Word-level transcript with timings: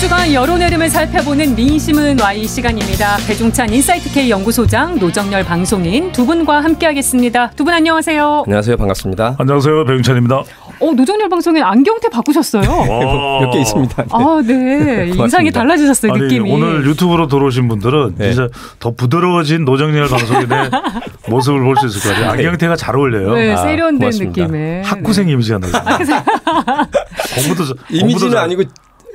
주간 0.00 0.32
여론 0.32 0.62
흐름을 0.62 0.88
살펴보는 0.88 1.54
민심은 1.54 2.18
와이 2.20 2.46
시간입니다. 2.46 3.18
배종찬 3.28 3.70
인사이트 3.72 4.10
K 4.10 4.30
연구소장, 4.30 4.98
노정렬 4.98 5.44
방송인 5.44 6.10
두 6.12 6.24
분과 6.24 6.64
함께하겠습니다. 6.64 7.50
두 7.50 7.64
분 7.64 7.74
안녕하세요. 7.74 8.44
안녕하세요. 8.46 8.76
반갑습니다. 8.78 9.36
안녕하세요. 9.38 9.84
배종찬입니다. 9.84 10.36
어, 10.80 10.92
노정렬 10.94 11.28
방송인 11.28 11.62
안경테 11.62 12.08
바꾸셨어요. 12.08 12.62
몇 12.62 13.50
개 13.52 13.60
있습니다. 13.60 14.02
네. 14.02 14.08
아, 14.10 14.42
네. 14.42 15.08
인상이. 15.14 15.50
달라지셨어요, 15.50 16.12
아니, 16.12 16.22
느낌이. 16.22 16.50
오늘 16.50 16.86
유튜브로 16.86 17.26
들어오신 17.28 17.68
분들은 17.68 18.14
네. 18.16 18.32
진짜 18.32 18.48
더 18.78 18.92
부드러워진 18.92 19.66
노정렬 19.66 20.08
방송인의 20.08 20.70
모습을 21.28 21.60
볼 21.60 21.76
수 21.76 21.86
있을 21.88 22.00
것 22.00 22.08
같아요. 22.16 22.30
안경테가 22.30 22.76
잘 22.76 22.96
어울려요. 22.96 23.34
네, 23.34 23.52
아, 23.52 23.56
세련된. 23.58 24.10
느낌의. 24.10 24.82
학구생 24.84 25.28
이미지가 25.28 25.58
나요. 25.58 25.72
공부도 27.36 27.74
이미지는 27.90 28.32
잘- 28.32 28.44
아니고 28.44 28.62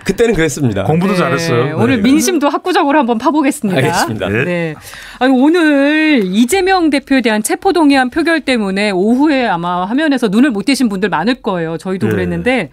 그때는 0.06 0.36
그랬습니다. 0.36 0.84
공부도 0.84 1.14
네, 1.14 1.18
잘했어요. 1.20 1.78
오늘 1.78 1.98
네. 1.98 2.04
민심도 2.04 2.48
학구적으로 2.48 3.00
한번 3.00 3.18
파보겠습니다. 3.18 3.78
알겠습니다. 3.78 4.30
네. 4.30 4.46
네. 4.46 4.76
아니, 5.20 5.34
오늘 5.34 6.22
이재명 6.26 6.90
대표에 6.90 7.22
대한 7.22 7.42
체포동의안 7.44 8.10
표결 8.12 8.42
때문에 8.42 8.92
오후에 8.92 9.48
아마 9.48 9.84
화면에서 9.86 10.28
눈을 10.28 10.52
못 10.52 10.66
떼신 10.66 10.90
분들 10.90 11.10
많을 11.10 11.36
거예요. 11.42 11.78
저희도 11.78 12.08
네. 12.08 12.12
그랬는데. 12.12 12.70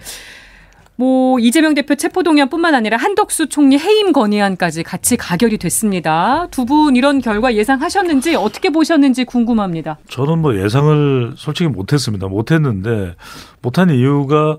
뭐 0.95 1.39
이재명 1.41 1.73
대표 1.73 1.95
체포동의안뿐만 1.95 2.75
아니라 2.75 2.99
한덕수 2.99 3.49
총리 3.49 3.79
해임 3.79 4.13
건의안까지 4.13 4.83
같이 4.83 5.17
가결이 5.17 5.57
됐습니다. 5.57 6.47
두 6.51 6.67
분 6.67 6.95
이런 6.97 7.21
결과 7.23 7.55
예상하셨는지 7.55 8.37
어떻게 8.37 8.69
보셨는지 8.69 9.25
궁금합니다. 9.25 9.99
저는 10.11 10.39
뭐 10.41 10.55
예상을 10.55 11.33
솔직히 11.37 11.69
못했습니다. 11.71 12.29
못했는데 12.29 13.15
못한 13.63 13.89
이유가 13.91 14.59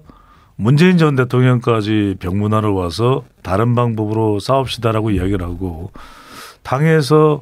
문재인 0.56 0.98
전 0.98 1.16
대통령까지 1.16 2.18
병문안을 2.20 2.70
와서 2.70 3.24
다른 3.42 3.76
방법으로 3.76 4.40
싸웁시다라고 4.40 5.12
이야기를 5.12 5.42
하고 5.44 5.92
당에서 6.62 7.42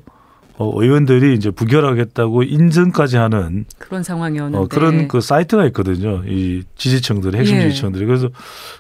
어, 0.58 0.72
의원들이 0.76 1.34
이제 1.34 1.50
부결하겠다고 1.50 2.44
인증까지 2.44 3.18
하는 3.18 3.66
그런 3.80 4.04
상황이었는데. 4.04 4.58
어, 4.58 4.68
그런 4.68 5.08
그 5.08 5.20
사이트가 5.20 5.66
있거든요. 5.68 6.24
이 6.28 6.64
지지층들, 6.76 7.36
핵심 7.36 7.58
예. 7.58 7.62
지지층들이. 7.70 8.06
그래서 8.06 8.30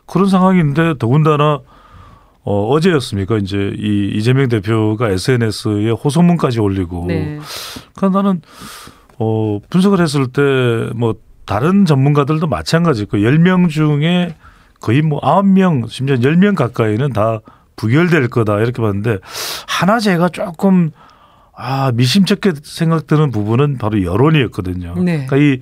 그런 0.05 0.27
상황인데 0.27 0.95
더군다나 0.99 1.59
어, 2.43 2.67
어제였습니까? 2.69 3.37
이제 3.37 3.73
이 3.77 4.11
이재명 4.15 4.47
대표가 4.47 5.09
SNS에 5.09 5.91
호소문까지 5.91 6.59
올리고. 6.59 7.05
네. 7.07 7.39
그러니까 7.95 8.21
나는 8.21 8.41
어, 9.17 9.59
분석을 9.69 10.01
했을 10.01 10.27
때 10.27 10.41
뭐 10.95 11.15
다른 11.45 11.85
전문가들도 11.85 12.47
마찬가지 12.47 13.05
그 13.05 13.17
10명 13.17 13.69
중에 13.69 14.35
거의 14.79 15.01
뭐 15.01 15.19
9명, 15.21 15.89
심지어 15.89 16.15
10명 16.15 16.55
가까이는 16.55 17.13
다 17.13 17.39
부결될 17.75 18.29
거다 18.29 18.59
이렇게 18.59 18.81
봤는데 18.81 19.17
하나 19.67 19.99
제가 19.99 20.29
조금 20.29 20.91
아, 21.55 21.91
미심쩍게 21.93 22.53
생각드는 22.63 23.31
부분은 23.31 23.77
바로 23.77 24.03
여론이었거든요. 24.03 24.95
네. 24.95 25.25
그러니까 25.27 25.37
이 25.37 25.59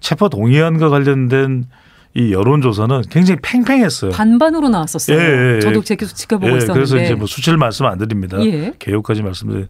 체포 0.00 0.28
동의안과 0.28 0.88
관련된 0.88 1.66
이 2.14 2.32
여론조사는 2.32 3.02
굉장히 3.10 3.40
팽팽했어요. 3.42 4.10
반반으로 4.10 4.68
나왔었어요. 4.68 5.18
예, 5.18 5.22
예, 5.22 5.56
예. 5.56 5.60
저도 5.60 5.82
제 5.82 5.96
계속 5.96 6.14
지켜보고 6.14 6.52
예, 6.52 6.56
있었는데. 6.58 6.72
그래서 6.74 6.98
이제 6.98 7.14
뭐 7.14 7.26
수치를 7.26 7.56
말씀 7.56 7.86
안 7.86 7.96
드립니다. 7.98 8.38
예. 8.44 8.74
개요까지 8.78 9.22
말씀드려요. 9.22 9.66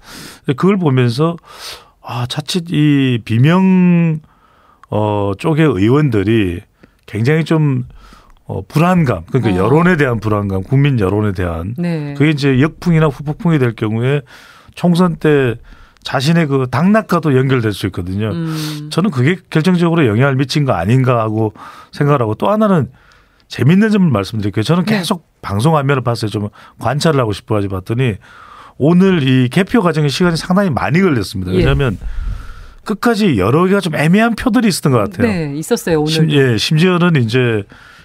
그걸 0.56 0.76
보면서 0.76 1.36
아 2.00 2.26
자칫 2.28 2.64
이 2.70 3.20
비명 3.24 4.20
어 4.94 5.32
쪽의 5.38 5.64
의원들이 5.64 6.60
굉장히 7.06 7.44
좀 7.44 7.84
어, 8.44 8.60
불안감 8.68 9.24
그러니까 9.30 9.54
어. 9.54 9.64
여론에 9.64 9.96
대한 9.96 10.20
불안감, 10.20 10.62
국민 10.62 11.00
여론에 11.00 11.32
대한 11.32 11.74
네. 11.78 12.12
그게 12.12 12.30
이제 12.30 12.60
역풍이나 12.60 13.06
후폭풍이 13.06 13.58
될 13.58 13.74
경우에 13.74 14.20
총선 14.74 15.16
때 15.16 15.54
자신의 16.02 16.46
그 16.48 16.66
당락과도 16.70 17.38
연결될 17.38 17.72
수 17.72 17.86
있거든요. 17.86 18.32
음. 18.32 18.88
저는 18.90 19.10
그게 19.10 19.36
결정적으로 19.48 20.06
영향을 20.06 20.36
미친 20.36 20.66
거 20.66 20.72
아닌가 20.72 21.20
하고 21.20 21.54
생각을 21.92 22.20
하고 22.20 22.34
또 22.34 22.50
하나는 22.50 22.90
재밌는 23.48 23.90
점을 23.90 24.10
말씀드릴게요. 24.10 24.62
저는 24.62 24.84
네. 24.84 24.98
계속 24.98 25.26
방송 25.40 25.76
화면을 25.76 26.02
봤어요. 26.02 26.30
좀 26.30 26.48
관찰을 26.80 27.18
하고 27.18 27.32
싶어 27.32 27.54
가지고 27.54 27.76
봤더니 27.76 28.16
오늘 28.76 29.26
이 29.26 29.48
개표 29.48 29.80
과정에 29.80 30.08
시간이 30.08 30.36
상당히 30.36 30.68
많이 30.68 31.00
걸렸습니다. 31.00 31.52
예. 31.52 31.58
왜냐하면 31.58 31.96
끝까지 32.84 33.38
여러 33.38 33.64
개가 33.66 33.80
좀 33.80 33.94
애매한 33.94 34.34
표들이 34.34 34.68
있었던 34.68 34.92
것 34.92 34.98
같아요. 34.98 35.26
네, 35.26 35.52
있었어요 35.56 36.00
오늘. 36.00 36.10
심, 36.12 36.30
예, 36.30 36.56
심지어는 36.56 37.16
이제 37.16 37.62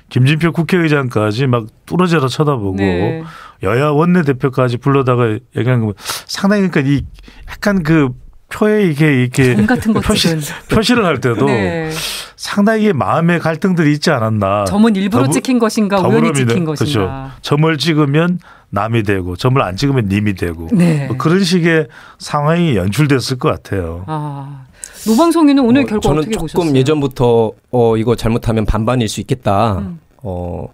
김진표 0.10 0.52
국회의장까지 0.54 1.48
막 1.48 1.66
뚫어져라 1.86 2.28
쳐다보고 2.28 2.78
네. 2.78 3.24
여야 3.64 3.88
원내 3.90 4.22
대표까지 4.24 4.78
불러다가 4.78 5.38
얘기하는 5.58 5.86
거 5.86 5.94
상당히 6.26 6.70
그러니까 6.70 6.92
이 6.94 7.04
약간 7.50 7.84
그 7.84 8.10
표에 8.50 8.86
이게 8.90 9.24
이렇게 9.24 9.56
표시, 10.02 10.30
표시를 10.72 11.04
할 11.06 11.20
때도 11.20 11.48
네. 11.48 11.90
상당히 12.38 12.94
마음의 12.94 13.40
갈등들이 13.40 13.92
있지 13.94 14.10
않았나. 14.12 14.64
점은 14.66 14.96
일부러 14.96 15.24
더불- 15.24 15.34
찍힌 15.34 15.60
것인가 15.60 16.00
우연히 16.00 16.32
찍힌 16.34 16.64
것인가. 16.64 16.76
그렇죠. 16.76 17.32
점을 17.42 17.78
찍으면 17.78 18.40
남이 18.70 19.04
되고 19.04 19.36
점을 19.36 19.62
안 19.62 19.76
찍으면 19.76 20.06
님이 20.08 20.36
되고 20.36 20.70
네. 20.72 21.08
뭐 21.08 21.18
그런 21.18 21.44
식의 21.44 21.88
상황이 22.20 22.78
연출됐을 22.78 23.38
것 23.38 23.50
같아요. 23.50 24.06
아 24.08 24.67
노방송이는 25.08 25.64
오늘 25.64 25.84
어, 25.84 25.86
결과 25.86 26.02
저는 26.02 26.20
어떻게 26.20 26.34
조금 26.34 26.48
보셨어요? 26.48 26.76
예전부터 26.76 27.52
어 27.72 27.98
이거 27.98 28.16
잘못하면 28.16 28.66
반반일 28.66 29.08
수 29.08 29.22
있겠다. 29.22 29.80
음. 29.80 30.00
어 30.18 30.68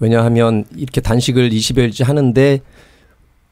왜냐하면 0.00 0.64
이렇게 0.76 1.00
단식을 1.00 1.50
20여일째 1.50 2.04
하는데 2.04 2.60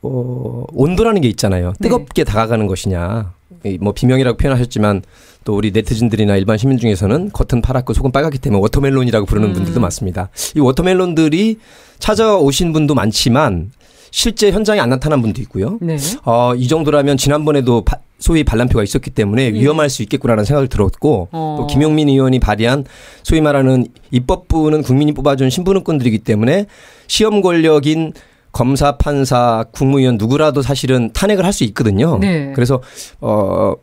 어 0.03 0.65
온도라는 0.73 1.21
게 1.21 1.29
있잖아요. 1.29 1.73
네. 1.79 1.89
뜨겁게 1.89 2.25
다가가는 2.25 2.67
것이냐. 2.67 3.33
이뭐 3.65 3.93
비명이라고 3.93 4.37
표현하셨지만 4.37 5.03
또 5.45 5.57
우리 5.57 5.71
네티즌들이나 5.71 6.37
일반 6.37 6.59
시민 6.59 6.79
중에서는 6.79 7.31
겉은 7.33 7.63
파랗고 7.63 7.95
속은 7.95 8.13
빨갛기 8.13 8.39
때문에 8.39 8.61
watermelon이라고 8.63 9.27
부르는 9.27 9.49
음. 9.49 9.53
분들도 9.55 9.81
많습니다. 9.81 10.29
이 10.55 10.61
watermelon들이 10.61 11.59
찾아오신 11.99 12.73
분도 12.73 12.95
많지만 12.95 13.73
실제 14.11 14.51
현장에 14.51 14.81
안 14.81 14.89
나타난 14.91 15.21
분도 15.23 15.41
있고요. 15.43 15.79
네. 15.81 15.97
어, 16.25 16.55
이 16.55 16.67
정도라면 16.69 17.17
지난번에도 17.17 17.85
바- 17.85 17.99
소위 18.19 18.43
반란표가 18.43 18.83
있었기 18.83 19.11
때문에 19.11 19.45
예. 19.45 19.53
위험할 19.53 19.89
수 19.91 20.03
있겠구나라는 20.03 20.45
생각을 20.45 20.69
들었고 20.69 21.29
어. 21.31 21.57
또 21.61 21.67
김용민 21.69 22.09
의원이 22.09 22.41
발의한 22.41 22.85
소위 23.23 23.41
말하는 23.41 23.87
입법부는 24.11 24.83
국민이 24.83 25.13
뽑아준 25.13 25.51
신분권들이기 25.51 26.19
때문에 26.19 26.67
시험 27.07 27.41
권력인 27.43 28.13
검사, 28.51 28.97
판사, 28.97 29.65
국무위원 29.73 30.17
누구라도 30.19 30.63
사실은 30.63 31.11
탄핵을 31.13 31.45
할 31.45 31.53
수 31.53 31.63
있거든요. 31.65 32.19
네. 32.19 32.53
그래서 32.55 32.83
어, 33.21 33.75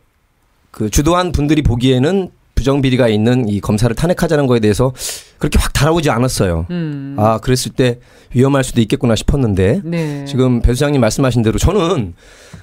그 0.70 0.90
주도한 0.90 1.32
분들이 1.32 1.62
보기에는 1.62 2.30
부정 2.56 2.80
비리가 2.80 3.06
있는 3.06 3.48
이 3.48 3.60
검사를 3.60 3.94
탄핵하자는 3.94 4.48
거에 4.48 4.58
대해서 4.58 4.92
그렇게 5.38 5.58
확 5.60 5.72
달아오지 5.72 6.10
않았어요. 6.10 6.66
음. 6.70 7.14
아, 7.18 7.38
그랬을 7.38 7.70
때 7.72 8.00
위험할 8.34 8.64
수도 8.64 8.80
있겠구나 8.80 9.14
싶었는데 9.14 9.82
네. 9.84 10.24
지금 10.24 10.60
배 10.62 10.72
수장님 10.74 11.00
말씀하신 11.00 11.42
대로 11.42 11.58
저는 11.58 12.14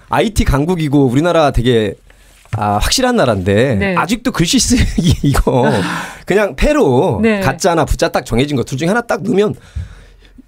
IT 0.09 0.43
강국이고 0.43 1.05
우리나라 1.05 1.51
되게 1.51 1.93
아, 2.55 2.77
확실한 2.79 3.15
나라인데 3.15 3.75
네. 3.75 3.95
아직도 3.95 4.31
글씨 4.31 4.59
쓰기 4.59 5.13
이거 5.27 5.71
그냥 6.25 6.55
패로 6.55 7.19
네. 7.23 7.39
가짜나 7.39 7.85
부짜 7.85 8.09
딱 8.09 8.25
정해진 8.25 8.57
것 8.57 8.63
둘 8.65 8.77
중에 8.77 8.87
하나 8.89 9.01
딱 9.01 9.23
넣으면 9.23 9.55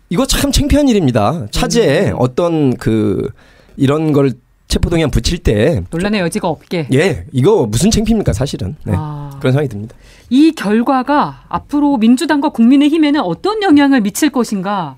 이거 0.10 0.26
참 0.26 0.52
창피한 0.52 0.88
일입니다. 0.88 1.46
차제에 1.52 2.12
음. 2.12 2.16
어떤 2.20 2.76
그 2.78 3.30
이런 3.78 4.12
걸 4.12 4.34
체포동의안 4.76 5.10
붙일 5.10 5.40
때 5.40 5.84
논란의 5.90 6.20
여지가 6.22 6.48
없게. 6.50 6.88
예, 6.94 7.26
이거 7.32 7.66
무슨 7.66 7.92
창피입니까, 7.92 8.34
사실은. 8.34 8.76
네. 8.84 8.94
아. 8.96 9.32
그런 9.40 9.54
생각이 9.54 9.70
듭니다. 9.70 9.96
이 10.30 10.52
결과가 10.52 11.44
앞으로 11.48 11.98
민주당과 11.98 12.50
국민의힘에는 12.50 13.22
어떤 13.22 13.64
영향을 13.64 14.02
미칠 14.02 14.30
것인가? 14.30 14.98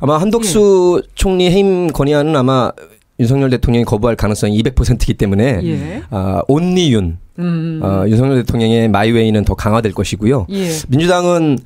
아마 0.00 0.18
한덕수 0.18 1.02
예. 1.02 1.08
총리 1.14 1.50
해임 1.50 1.88
건의안은 1.88 2.36
아마 2.36 2.70
윤석열 3.18 3.50
대통령이 3.50 3.84
거부할 3.84 4.16
가능성이 4.16 4.62
200%이기 4.62 5.14
때문에 5.14 5.60
예. 5.64 6.02
아, 6.10 6.42
온리윤 6.48 7.18
음. 7.38 7.80
어, 7.82 8.04
윤석열 8.06 8.36
대통령의 8.42 8.88
마이웨이는 8.88 9.44
더 9.44 9.54
강화될 9.54 9.92
것이고요. 9.92 10.46
예. 10.50 10.68
민주당은 10.88 11.58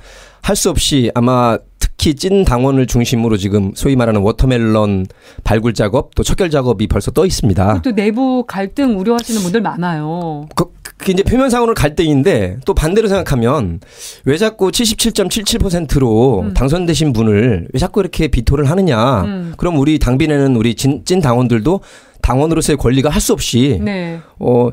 할 0.43 0.57
수 0.57 0.71
없이 0.71 1.11
아마 1.15 1.59
특히 2.01 2.15
찐 2.15 2.47
당원을 2.47 2.87
중심으로 2.87 3.37
지금 3.37 3.73
소위 3.75 3.95
말하는 3.95 4.23
watermelon 4.23 5.05
발굴 5.45 5.75
작업 5.75 6.15
또 6.15 6.23
척결 6.23 6.49
작업이 6.49 6.87
벌써 6.87 7.11
떠 7.11 7.27
있습니다. 7.27 7.83
또 7.83 7.93
내부 7.93 8.43
갈등 8.47 8.99
우려하시는 8.99 9.43
분들 9.43 9.61
많아요. 9.61 10.49
그, 10.57 10.73
그 10.83 11.13
이제 11.13 11.23
표면상으로는 11.23 11.75
갈등인데 11.75 12.61
또 12.65 12.73
반대로 12.73 13.07
생각하면 13.07 13.81
왜 14.25 14.39
자꾸 14.39 14.71
77.77%로 14.71 16.41
음. 16.41 16.55
당선되신 16.55 17.13
분을 17.13 17.69
왜 17.71 17.79
자꾸 17.79 18.01
이렇게 18.01 18.29
비토를 18.29 18.71
하느냐. 18.71 19.21
음. 19.25 19.53
그럼 19.59 19.77
우리 19.77 19.99
당비내는 19.99 20.57
우리 20.57 20.77
찐, 20.77 21.05
찐 21.05 21.21
당원들도 21.21 21.81
당원으로서의 22.23 22.79
권리가 22.79 23.11
할 23.11 23.21
수 23.21 23.35
없이 23.35 23.79
네. 23.83 24.21
어 24.39 24.71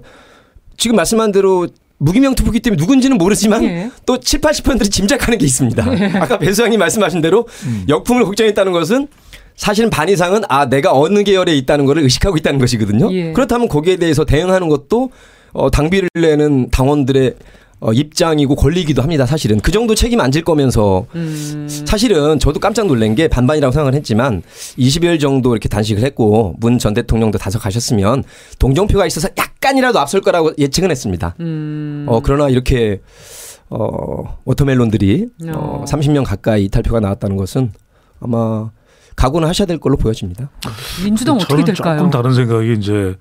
지금 0.78 0.96
말씀한 0.96 1.34
대로 1.34 1.68
무기명 2.00 2.36
투표기 2.36 2.60
때문에 2.60 2.80
누군지는 2.80 3.18
모르지만 3.18 3.64
예. 3.64 3.92
또 4.06 4.20
7, 4.20 4.40
80%들이 4.42 4.90
짐작하는 4.90 5.38
게 5.38 5.46
있습니다. 5.46 5.84
네. 5.96 6.06
아까 6.18 6.38
배 6.38 6.52
소장님 6.52 6.80
말씀하신 6.80 7.22
대로 7.22 7.48
음. 7.66 7.86
역풍을 7.90 8.24
걱정했다는 8.26 8.72
것은 8.72 9.08
사실은 9.56 9.90
반 9.90 10.08
이상은 10.08 10.44
아 10.50 10.70
내가 10.70 10.94
어느 10.94 11.24
계열에 11.24 11.56
있다는 11.56 11.86
것을 11.86 12.04
의식하고 12.04 12.38
있다는 12.38 12.60
것이거든요. 12.60 13.12
예. 13.14 13.34
그렇다면 13.34 13.68
거기에 13.68 13.96
대해서 13.96 14.24
대응하는 14.26 14.70
것도 14.70 15.10
어, 15.54 15.72
당비를 15.72 16.10
내는 16.14 16.70
당원들의 16.70 17.34
어, 17.80 17.94
입장이고 17.94 18.56
권리이기도 18.56 19.02
합니다. 19.04 19.26
사실은 19.28 19.60
그 19.60 19.72
정도 19.72 19.94
책임 19.94 20.20
안 20.20 20.32
질 20.32 20.44
거면서 20.44 21.06
음. 21.16 21.68
사실은 21.86 22.40
저도 22.40 22.60
깜짝 22.60 22.88
놀란 22.88 23.14
게 23.16 23.28
반반이라고 23.28 23.72
생각을 23.72 23.94
했지만 23.94 24.42
20일 24.78 25.20
정도 25.20 25.52
이렇게 25.54 25.70
단식을 25.70 26.04
했고 26.04 26.56
문 26.60 26.80
전 26.80 26.94
대통령도 26.94 27.38
다소 27.38 27.60
가셨으면 27.60 28.24
동정표가 28.60 29.06
있어서 29.08 29.30
약간이라도 29.38 30.00
앞설 30.00 30.22
거라고 30.22 30.52
예측은 30.58 30.90
했습니다. 30.92 31.36
음. 31.40 32.06
어 32.08 32.20
그러나 32.24 32.50
이렇게 32.50 33.02
어 33.70 34.38
워터멜론들이 34.46 35.28
어 35.50 35.52
어. 35.54 35.86
30명 35.88 36.24
가까이 36.26 36.66
이탈표가 36.66 37.00
나왔다는 37.00 37.36
것은 37.38 37.72
아마 38.20 38.70
각오는 39.16 39.48
하셔야 39.48 39.66
될 39.66 39.78
걸로 39.80 39.98
보여집니다. 39.98 40.50
민주당 41.04 41.36
어떻게 41.36 41.48
저는 41.54 41.66
될까요? 41.66 41.98
조금 41.98 42.12
다른 42.12 42.34
생각이 42.34 42.74
이제 42.74 43.16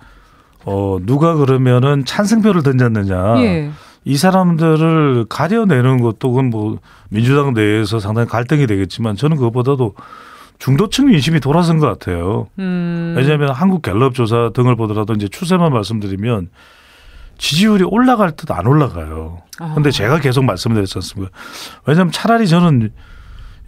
어 0.65 0.99
누가 1.03 1.35
그러면은 1.35 2.05
찬승표를 2.05 2.63
던졌느냐. 2.63 3.41
예. 3.43 3.71
이 4.07 4.17
사람들을 4.17 5.27
가려내는 5.29 6.01
것도 6.01 6.31
그건 6.31 6.49
뭐 6.49 6.79
민주당 7.11 7.55
내에서 7.55 7.99
상당히 7.99 8.29
갈등이 8.29 8.69
되겠지만 8.69 9.17
저는 9.17 9.37
그것보다도 9.37 9.95
중도층 10.61 11.07
민심이 11.09 11.41
돌아선 11.41 11.81
것 11.81 11.89
같아요. 11.89 12.47
음. 12.61 13.15
왜냐하면 13.17 13.51
한국 13.51 13.83
갤럽 13.83 14.15
조사 14.15 14.51
등을 14.55 14.77
보더라도 14.77 15.13
이제 15.15 15.27
추세만 15.27 15.73
말씀드리면 15.73 16.51
지지율이 17.37 17.83
올라갈 17.83 18.31
듯 18.37 18.49
안 18.53 18.69
올라가요. 18.69 19.43
아. 19.59 19.75
근데 19.75 19.91
제가 19.91 20.21
계속 20.21 20.45
말씀드렸지 20.45 20.95
않습니까? 20.99 21.37
왜냐하면 21.85 22.13
차라리 22.13 22.47
저는 22.47 22.93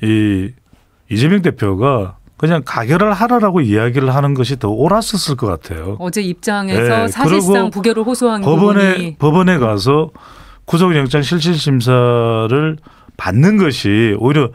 이 0.05 0.50
이재명 1.11 1.43
대표가 1.43 2.18
그냥 2.38 2.62
가결을 2.64 3.12
하라라고 3.12 3.61
이야기를 3.61 4.14
하는 4.14 4.32
것이 4.32 4.58
더 4.58 4.69
옳았었을 4.70 5.37
것 5.37 5.46
같아요. 5.49 5.96
어제 5.99 6.23
입장에서 6.23 6.81
네, 6.81 7.08
사실상 7.08 7.70
부결을 7.70 8.05
호소한 8.05 8.43
법원에 8.43 8.93
부분이 8.93 9.17
법원에 9.19 9.58
가서 9.58 10.11
구속영장 10.64 11.23
실질심사를 11.23 12.76
받는 13.17 13.56
것이 13.56 14.14
오히려 14.19 14.50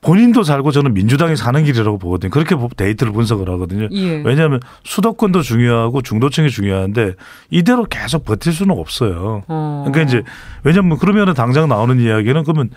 본인도 0.00 0.42
살고 0.42 0.72
저는 0.72 0.94
민주당이 0.94 1.36
사는 1.36 1.62
길이라고 1.64 1.98
보거든요. 1.98 2.30
그렇게 2.30 2.56
데이터를 2.76 3.12
분석을 3.12 3.48
하거든요. 3.50 3.88
예. 3.92 4.22
왜냐하면 4.24 4.60
수도권도 4.84 5.42
중요하고 5.42 6.02
중도층이 6.02 6.50
중요한데 6.50 7.14
이대로 7.50 7.84
계속 7.84 8.24
버틸 8.24 8.52
수는 8.52 8.76
없어요. 8.78 9.42
어. 9.48 9.84
그러니까 9.86 10.02
이제 10.08 10.22
왜냐하면 10.64 10.98
그러면은 10.98 11.34
당장 11.34 11.68
나오는 11.68 11.98
이야기는 11.98 12.44
그러면 12.44 12.70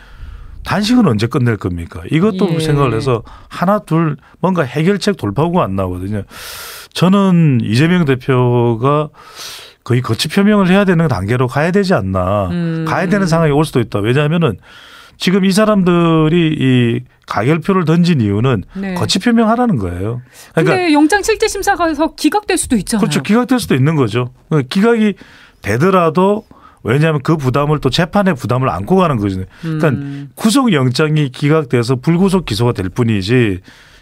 단식은 0.64 1.08
언제 1.08 1.28
끝낼 1.28 1.58
겁니까? 1.58 2.02
이것도 2.12 2.50
예. 2.54 2.60
생각을 2.60 2.94
해서 2.94 3.24
하나 3.48 3.80
둘 3.80 4.18
뭔가 4.40 4.64
해결책 4.64 5.18
돌파구가 5.18 5.64
안 5.64 5.76
나오거든요. 5.76 6.24
저는 6.94 7.60
이재명 7.64 8.06
대표가 8.06 9.10
거의 9.84 10.02
거치 10.02 10.28
표명을 10.28 10.68
해야 10.68 10.86
되는 10.86 11.08
단계로 11.08 11.48
가야 11.48 11.72
되지 11.72 11.94
않나. 11.94 12.50
음. 12.50 12.86
가야 12.88 13.08
되는 13.08 13.26
상황이 13.26 13.52
올 13.52 13.66
수도 13.66 13.80
있다. 13.80 14.00
왜냐하면은 14.00 14.58
지금 15.18 15.44
이 15.46 15.52
사람들이 15.52 16.56
이 16.60 17.00
가결표를 17.26 17.86
던진 17.86 18.22
이유는 18.22 18.64
네. 18.76 18.94
거치 18.96 19.20
표명하라는 19.20 19.78
거예요. 19.78 20.22
그러니까 20.54 20.76
근데 20.76 20.94
영장 20.94 21.22
실질 21.22 21.50
심사 21.50 21.76
가서 21.76 22.16
기각될 22.16 22.58
수도 22.58 22.76
있잖아요. 22.78 23.02
그렇죠. 23.02 23.22
기각될 23.22 23.60
수도 23.60 23.76
있는 23.76 23.96
거죠. 23.96 24.32
그러니까 24.48 24.68
기각이 24.70 25.14
되더라도 25.62 26.46
왜냐하면 26.84 27.22
그 27.24 27.38
부담을 27.38 27.80
또 27.80 27.90
재판의 27.90 28.36
부담을 28.36 28.70
안고 28.70 28.96
가는 28.96 29.18
거죠. 29.18 29.44
그러니까 29.62 29.90
음. 29.90 30.30
구속 30.36 30.74
영장이 30.74 31.30
기각돼서 31.30 31.96
불구속 31.98 32.46
기소가 32.46 32.72
될 32.74 32.90
뿐이지 32.90 33.60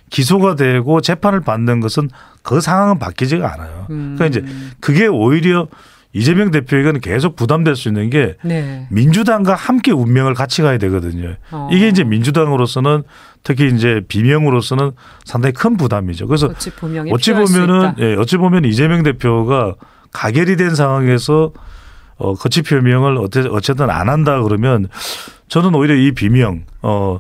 기소가 0.10 0.56
되고 0.56 1.02
재판을 1.02 1.42
받는 1.42 1.80
것은 1.80 2.10
그 2.44 2.62
상황은 2.62 3.00
바뀌지가 3.00 3.54
않아요. 3.54 3.88
음. 3.90 4.16
그러니까 4.18 4.26
이제 4.28 4.46
그게 4.80 5.08
오히려 5.08 5.68
이재명 6.14 6.52
대표에게는 6.52 7.02
계속 7.02 7.36
부담될 7.36 7.76
수 7.76 7.90
있는 7.90 8.10
게 8.10 8.36
네. 8.42 8.88
민주당과 8.90 9.54
함께 9.54 9.92
운명을 9.92 10.34
같이 10.34 10.62
가야 10.62 10.78
되거든요. 10.78 11.36
어. 11.52 11.70
이게 11.72 11.90
이제 11.90 12.04
민주당으로서는 12.04 13.04
특히 13.44 13.68
이제 13.68 14.02
비명으로서는 14.08 14.92
상당히 15.26 15.54
큰 15.54 15.78
부담이죠. 15.78 16.28
그래서 16.28 16.48
어찌 16.48 16.72
어찌 17.12 17.34
보면은. 17.34 17.94
예, 18.00 18.16
어찌 18.16 18.38
보면 18.38 18.66
이재명 18.66 19.04
대표가 19.04 19.76
가결이 20.12 20.56
된 20.56 20.74
상황에서 20.74 21.52
어 22.18 22.34
거치 22.34 22.62
표명을 22.64 23.18
어째- 23.18 23.48
어쨌든 23.52 23.90
안 23.90 24.10
한다 24.10 24.42
그러면 24.42 24.88
저는 25.50 25.76
오히려 25.76 25.96
이 25.96 26.12
비명 26.14 26.64
어 26.82 27.20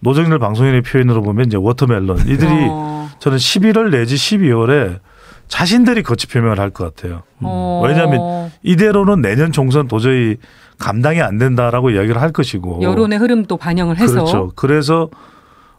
노정렬 0.00 0.38
방송인의 0.38 0.82
표현으로 0.82 1.22
보면 1.22 1.46
이제 1.46 1.56
watermelon 1.56 2.20
이들이 2.28 2.50
어. 2.70 3.08
저는 3.18 3.38
11월 3.38 3.90
내지 3.90 4.14
12월에 4.14 5.00
자신들이 5.48 6.02
거치 6.02 6.26
표명을 6.26 6.58
할 6.60 6.70
것 6.70 6.94
같아요. 6.94 7.22
어. 7.40 7.82
왜냐하면 7.86 8.50
이대로는 8.62 9.20
내년 9.22 9.52
총선 9.52 9.88
도저히 9.88 10.36
감당이 10.78 11.22
안 11.22 11.38
된다라고 11.38 11.90
이야기를 11.90 12.20
할 12.20 12.32
것이고 12.32 12.80
여론의 12.82 13.18
흐름도 13.18 13.56
반영을 13.56 13.96
해서 13.98 14.12
그렇죠. 14.14 14.52
그래서 14.56 15.08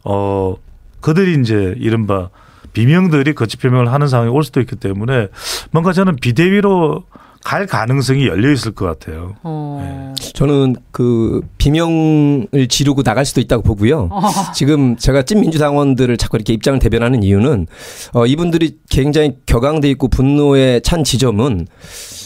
어 0.04 0.56
그들이 1.02 1.40
이제 1.40 1.76
이른바 1.78 2.30
비명들이 2.74 3.34
거치 3.34 3.58
표명을 3.58 3.92
하는 3.92 4.08
상황이 4.08 4.30
올 4.32 4.44
수도 4.44 4.60
있기 4.62 4.76
때문에 4.76 5.28
뭔가 5.72 5.94
저는 5.94 6.16
비대위로 6.18 7.04
갈 7.48 7.66
가능성이 7.66 8.28
열려 8.28 8.52
있을 8.52 8.74
것 8.74 8.86
같아요. 8.86 9.36
어. 9.42 10.14
저는 10.34 10.76
그 10.92 11.40
비명을 11.58 12.68
지르고 12.68 13.04
나갈 13.04 13.24
수도 13.24 13.40
있다고 13.40 13.64
보고요. 13.64 14.10
어. 14.12 14.22
지금 14.54 14.98
제가 14.98 15.22
찐 15.22 15.40
민주당원들을 15.40 16.18
자꾸 16.18 16.36
이렇게 16.36 16.52
입장을 16.52 16.78
대변하는 16.80 17.24
이유는 17.24 17.68
어, 18.12 18.26
이분들이 18.26 18.76
굉장히 18.90 19.38
격앙돼 19.46 19.90
있고 19.92 20.10
분노에 20.10 20.82
찬 20.82 21.06
지점은 21.06 21.68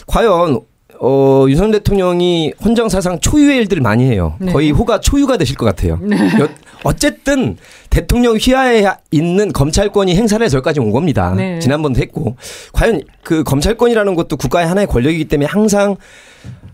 과연 0.07 0.61
어, 1.03 1.45
윤석열 1.49 1.71
대통령이 1.73 2.53
헌정 2.63 2.87
사상 2.87 3.19
초유의 3.19 3.57
일들을 3.57 3.81
많이 3.81 4.03
해요. 4.05 4.35
네. 4.39 4.51
거의 4.51 4.69
호가 4.69 4.99
초유가 4.99 5.35
되실 5.37 5.55
것 5.57 5.65
같아요. 5.65 5.99
여- 6.39 6.47
어쨌든 6.83 7.57
대통령 7.89 8.35
휘하에 8.37 8.85
있는 9.09 9.51
검찰권이 9.51 10.15
행사를 10.15 10.45
여기까지 10.45 10.79
온 10.79 10.91
겁니다. 10.91 11.33
네. 11.35 11.57
지난번도 11.59 11.99
했고 12.01 12.35
과연 12.73 13.01
그 13.23 13.43
검찰권이라는 13.43 14.13
것도 14.13 14.37
국가의 14.37 14.67
하나의 14.67 14.85
권력이기 14.87 15.25
때문에 15.25 15.47
항상 15.49 15.95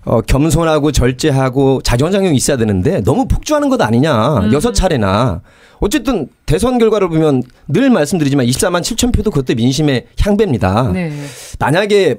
어, 0.04 0.22
겸손하고 0.22 0.92
절제하고 0.92 1.82
자존장용이 1.82 2.36
있어야 2.36 2.58
되는데 2.58 3.02
너무 3.02 3.28
폭주하는 3.28 3.70
것 3.70 3.82
아니냐. 3.82 4.40
음. 4.40 4.54
여섯 4.54 4.74
차례나. 4.74 5.42
어쨌든 5.80 6.28
대선 6.46 6.78
결과를 6.80 7.08
보면 7.10 7.44
늘 7.68 7.90
말씀드리지만 7.90 8.46
24만 8.46 8.82
7천 8.82 9.14
표도 9.14 9.32
그때 9.32 9.54
민심의 9.56 10.06
향배입니다. 10.20 10.92
네. 10.94 11.12
만약에 11.60 12.16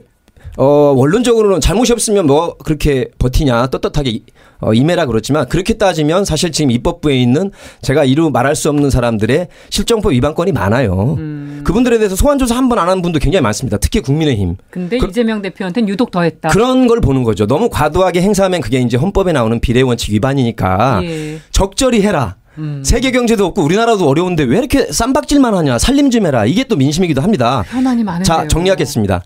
어 0.61 0.93
원론적으로는 0.97 1.61
잘못이 1.61 1.93
없으면 1.93 2.27
뭐 2.27 2.57
그렇게 2.65 3.09
버티냐 3.19 3.69
떳떳하게 3.69 4.11
이- 4.11 4.23
어, 4.61 4.75
임해라 4.75 5.07
그렇지만 5.07 5.47
그렇게 5.49 5.75
따지면 5.75 6.25
사실 6.25 6.51
지금 6.51 6.73
입법부에 6.73 7.17
있는 7.17 7.53
제가 7.81 8.03
이루 8.05 8.31
말할 8.31 8.57
수 8.57 8.69
없는 8.71 8.91
사람들의 8.91 9.47
실정법 9.71 10.13
위반 10.15 10.35
건이 10.35 10.51
많아요. 10.51 11.15
음. 11.17 11.61
그분들에 11.65 11.99
대해서 11.99 12.17
소환 12.17 12.39
조사 12.39 12.57
한 12.57 12.69
번 12.69 12.77
안 12.81 12.89
한 12.89 13.01
분도 13.03 13.21
굉장히 13.21 13.41
많습니다. 13.45 13.77
특히 13.77 14.01
국민의힘. 14.01 14.57
근데 14.71 14.99
그- 14.99 15.07
이재명 15.07 15.41
대표한테는 15.43 15.89
유독 15.89 16.11
더했다. 16.11 16.49
그런 16.49 16.89
걸 16.89 17.01
보는 17.01 17.23
거죠. 17.23 17.47
너무 17.47 17.69
과도하게 17.71 18.21
행사하면 18.23 18.61
그게 18.61 18.81
이제 18.81 18.97
헌법에 18.97 19.31
나오는 19.33 19.61
비례 19.61 19.81
원칙 19.83 20.13
위반이니까 20.13 21.03
예. 21.05 21.39
적절히 21.53 22.03
해라. 22.03 22.35
음. 22.59 22.83
세계 22.85 23.13
경제도 23.13 23.47
없고 23.47 23.63
우리나라도 23.63 24.09
어려운데 24.09 24.43
왜 24.43 24.59
이렇게 24.59 24.91
쌈박질만 24.91 25.55
하냐. 25.55 25.79
살림 25.79 26.11
좀 26.11 26.27
해라. 26.27 26.45
이게 26.47 26.65
또 26.65 26.75
민심이기도 26.75 27.21
합니다. 27.23 27.63
현안이 27.69 28.03
많은데요. 28.03 28.25
자, 28.25 28.49
정리하겠습니다. 28.49 29.23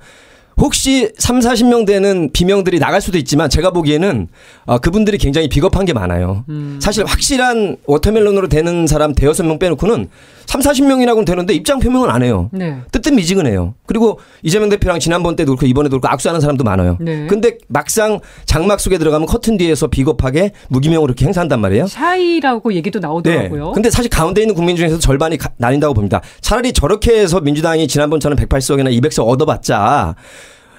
혹시 0.57 1.11
3, 1.19 1.41
40명 1.41 1.87
되는 1.87 2.31
비명들이 2.33 2.79
나갈 2.79 3.01
수도 3.01 3.19
있지만 3.19 3.51
제가 3.51 3.71
보기에는 3.71 4.29
어, 4.67 4.79
그분들이 4.79 5.19
굉장히 5.19 5.49
비겁한 5.49 5.85
게 5.85 5.93
많아요. 5.93 6.45
음. 6.49 6.79
사실 6.81 7.05
확실한 7.05 7.79
watermelon으로 7.87 8.49
되는 8.49 8.87
사람 8.87 9.15
대여섯 9.15 9.47
명 9.47 9.59
빼놓고는 9.59 10.09
3, 10.47 10.61
40명이라고는 10.61 11.25
되는데 11.25 11.55
입장 11.55 11.79
표명을 11.79 12.11
안 12.11 12.23
해요. 12.23 12.49
네. 12.53 12.79
뜨뜻미지근해요. 12.93 13.75
그리고 13.87 14.19
이재명 14.43 14.69
대표랑 14.69 14.99
지난번 15.01 15.37
때도 15.37 15.53
그렇고 15.53 15.67
이번에도 15.67 15.99
그렇고 15.99 16.13
악수하는 16.13 16.41
사람도 16.41 16.65
많아요. 16.65 16.99
네. 17.01 17.27
근데 17.27 17.59
막상 17.69 18.21
장막 18.45 18.81
속에 18.81 18.99
들어가면 18.99 19.27
커튼 19.27 19.57
뒤에서 19.57 19.87
비겁하게 19.87 20.53
무기명으로 20.69 21.11
이렇게 21.11 21.25
행사한단 21.27 21.61
말이에요. 21.61 21.87
shy라고 21.87 22.73
얘기도 22.75 22.99
나오더라고요. 22.99 23.67
네. 23.67 23.71
근데 23.75 23.91
사실 23.91 24.11
가운데 24.11 24.41
있는 24.43 24.55
국민 24.55 24.77
중에서 24.77 24.99
절반이 24.99 25.39
가- 25.39 25.51
나뉜다고 25.57 25.95
봅니다. 25.95 26.21
차라리 26.41 26.73
저렇게 26.73 27.19
해서 27.19 27.41
민주당이 27.41 27.89
지난번처럼 27.89 28.37
180석이나 28.39 28.93
200석 29.01 29.27
얻어봤자 29.29 30.15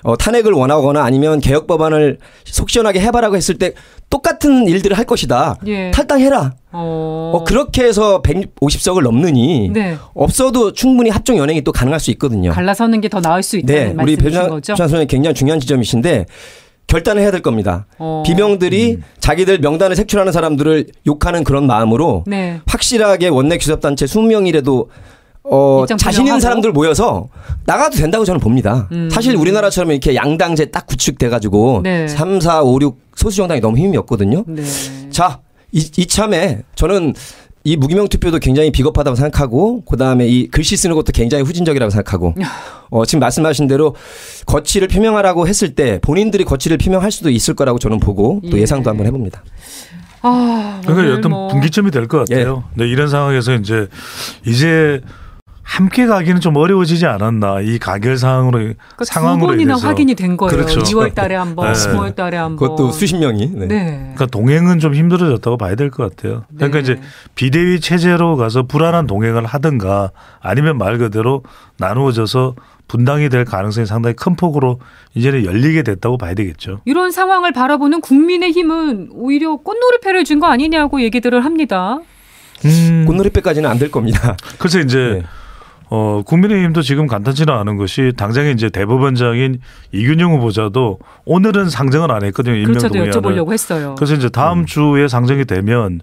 어, 0.04 0.18
탄핵을 0.18 0.52
원하거나 0.52 1.04
아니면 1.04 1.40
개혁 1.40 1.66
법안을 1.68 2.18
속 2.46 2.70
시원하게 2.70 3.00
해봐라고 3.02 3.36
했을 3.36 3.58
때 3.58 3.74
똑같은 4.10 4.68
일들을 4.68 4.98
할 4.98 5.06
것이다. 5.06 5.56
예. 5.68 5.92
탈당해라. 5.92 6.54
어. 6.72 7.32
어, 7.36 7.44
그렇게 7.46 7.84
해서 7.84 8.22
150석을 8.22 9.02
넘느니 9.02 9.70
네. 9.74 9.98
없어도 10.14 10.74
충분히 10.74 11.10
합종 11.10 11.38
연행이 11.38 11.62
또 11.64 11.72
가능할 11.72 12.00
수 12.00 12.12
있거든요. 12.12 12.52
갈라서는 12.52 13.00
게 13.02 13.08
더 13.10 13.22
나을 13.22 13.44
수 13.44 13.58
있다는 13.58 13.76
네, 13.82 13.86
우리 13.90 13.94
말씀이신 13.96 14.24
배준환 14.24 14.50
거죠? 14.50 14.76
선생님 14.76 15.08
굉장히 15.08 15.34
중요한 15.36 15.60
지점이신데 15.60 16.26
결단을 16.88 17.22
해야 17.22 17.32
될 17.32 17.42
겁니다. 17.42 17.86
어. 17.98 18.24
비명들이 18.26 19.00
자기들 19.20 19.60
명단을 19.60 19.96
색출하는 19.96 20.32
사람들을 20.32 20.88
욕하는 21.08 21.44
그런 21.44 21.66
마음으로 21.66 22.24
네. 22.28 22.60
확실하게 22.68 23.30
원내 23.30 23.58
규섭단체 23.58 24.06
20명이라도 24.06 24.88
어, 25.46 25.86
자신 25.98 26.26
있는. 26.26 26.40
사람들 26.40 26.72
모여서 26.72 27.28
나가도 27.66 27.98
된다고 27.98 28.24
저는 28.26 28.40
봅니다. 28.40 28.88
음. 28.92 29.10
사실 29.12 29.36
우리나라처럼 29.36 29.92
이렇게 29.92 30.16
양당제 30.16 30.66
딱 30.68 30.86
구축돼가지고 30.88 31.82
네. 31.84 32.08
삼 32.08 32.34
3, 32.34 32.40
4, 32.42 32.62
5, 32.64 32.80
6 32.82 32.98
소수정당이 33.16 33.60
너무 33.62 33.78
힘이 33.78 33.98
없거든요. 33.98 34.44
네. 34.48 34.64
자, 35.10 35.40
이, 35.72 35.80
이참에 35.98 36.62
저는 36.76 37.14
이 37.66 37.78
무기명 37.78 38.08
투표도 38.10 38.40
굉장히 38.40 38.72
비겁하다고 38.72 39.16
생각하고 39.16 39.84
그다음에 39.86 40.28
이 40.28 40.48
글씨 40.48 40.76
쓰는 40.76 40.96
것도 40.96 41.12
굉장히 41.14 41.44
후진적이라고 41.46 41.90
생각하고 41.92 42.34
어, 42.90 43.06
지금 43.06 43.20
말씀하신 43.22 43.68
대로 43.68 43.96
거취를 44.46 44.88
표명하라고 44.90 45.48
했을 45.48 45.74
때 45.76 46.00
본인들이 46.02 46.44
거취를 46.44 46.78
표명할 46.78 47.12
수도 47.12 47.30
있을 47.30 47.54
거라고 47.54 47.80
저는 47.80 48.00
보고 48.00 48.42
또 48.50 48.58
예. 48.58 48.62
예상도 48.62 48.90
한번 48.90 49.06
해봅니다. 49.08 49.44
아, 50.22 50.82
그러니까 50.86 51.18
어떤 51.18 51.32
뭐 51.32 51.48
분기점이 51.50 51.92
될 51.92 52.08
것 52.08 52.20
같아요. 52.20 52.64
네, 52.76 52.86
이런 52.88 53.08
상황에서 53.10 53.54
이제 53.56 53.88
이제 54.46 55.02
함께 55.64 56.06
가기는 56.06 56.42
좀 56.42 56.56
어려워지지 56.58 57.06
않았나 57.06 57.62
이 57.62 57.80
가결 57.80 58.18
상황으로 58.18 58.58
그러니까 58.60 58.84
두 58.98 59.06
상황으로 59.06 59.48
번이나 59.48 59.74
인해서 59.74 59.88
확인이 59.88 60.14
된 60.14 60.36
거예요. 60.38 60.52
그렇죠. 60.52 60.82
2월 60.82 61.16
달에 61.16 61.36
한 61.36 61.56
번, 61.56 61.72
네. 61.72 61.80
10월 61.80 62.16
달에 62.16 62.38
한 62.38 62.56
번. 62.56 62.58
그것도 62.58 62.92
수십 62.92 63.18
명이. 63.18 63.52
네. 63.54 63.66
네. 63.68 63.86
그러니까 64.14 64.26
동행은 64.28 64.80
좀 64.80 64.94
힘들어졌다고 64.94 65.58
봐야 65.58 65.76
될 65.76 65.90
것 65.90 66.16
같아요. 66.16 66.44
그러니까 66.56 66.80
네. 66.80 66.84
이제 66.84 67.02
비대위 67.36 67.80
체제로 67.80 68.36
가서 68.36 68.64
불안한 68.64 69.08
동행을 69.08 69.46
하든가 69.46 70.12
아니면 70.42 70.78
말 70.78 70.98
그대로 70.98 71.44
나누어져서 71.78 72.56
분당이 72.90 73.30
될 73.30 73.46
가능성이 73.46 73.88
상당히 73.88 74.16
큰 74.16 74.36
폭으로 74.36 74.80
이제는 75.16 75.46
열리게 75.46 75.84
됐다고 75.84 76.18
봐야 76.18 76.34
되겠죠. 76.34 76.82
이런 76.86 77.12
상황을 77.12 77.54
바라보는 77.54 78.02
국민의힘은 78.02 79.10
오히려 79.14 79.56
꽃놀이패를 79.56 80.26
준 80.26 80.40
거 80.40 80.48
아니냐고 80.48 81.02
얘기들을 81.02 81.44
합니다. 81.46 82.00
음, 82.66 83.06
꽃놀이배까지는 83.08 83.70
안 83.70 83.80
될 83.80 83.90
겁니다. 83.92 84.36
그래서 84.60 84.80
이제 84.80 85.22
네. 85.22 85.24
어, 85.96 86.24
국민의힘도 86.26 86.82
지금 86.82 87.06
간단치는 87.06 87.54
않은 87.54 87.78
것이 87.78 88.14
당장에 88.18 88.50
이제 88.50 88.68
대법원장인 88.68 89.60
이균영 89.92 90.34
후보자도 90.34 90.98
오늘은 91.26 91.70
상정을 91.70 92.12
안 92.12 92.24
했거든요. 92.24 92.56
임명 92.56 92.72
그렇죠. 92.72 92.88
동의안을. 92.88 93.12
여쭤보려고 93.12 93.54
했어요. 93.54 93.94
그래서 93.96 94.16
이제 94.16 94.28
다음 94.28 94.66
주에 94.66 95.08
상정이 95.08 95.46
되면 95.46 96.02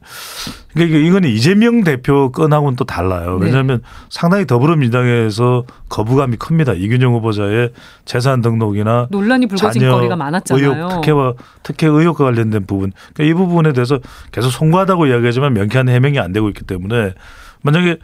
그러니까 0.72 0.96
이게 0.96 1.04
이거는 1.08 1.28
이재명 1.28 1.82
대표 1.82 2.30
건하고는 2.30 2.76
또 2.76 2.84
달라요. 2.84 3.38
네. 3.40 3.46
왜냐하면 3.46 3.82
상당히 4.10 4.46
더불어민주당에서 4.46 5.64
거부감이 5.88 6.36
큽니다. 6.36 6.74
이균영 6.74 7.12
후보자의 7.14 7.72
재산 8.04 8.42
등록이나 8.42 9.08
논란이 9.10 9.46
불거진 9.46 9.90
거리가 9.90 10.14
많았잖아요. 10.14 10.72
의혹 10.72 10.88
특혜와 11.00 11.34
특혜 11.64 11.88
의혹과 11.88 12.26
관련된 12.26 12.64
부분. 12.64 12.92
그러니까 13.12 13.24
이 13.24 13.34
부분에 13.34 13.72
대해서 13.72 13.98
계속 14.30 14.50
송구하다고 14.50 15.06
이야기하지만 15.06 15.52
명쾌한 15.52 15.88
해명이 15.88 16.20
안 16.20 16.30
되고 16.30 16.48
있기 16.48 16.62
때문에 16.62 17.14
만약에 17.62 17.98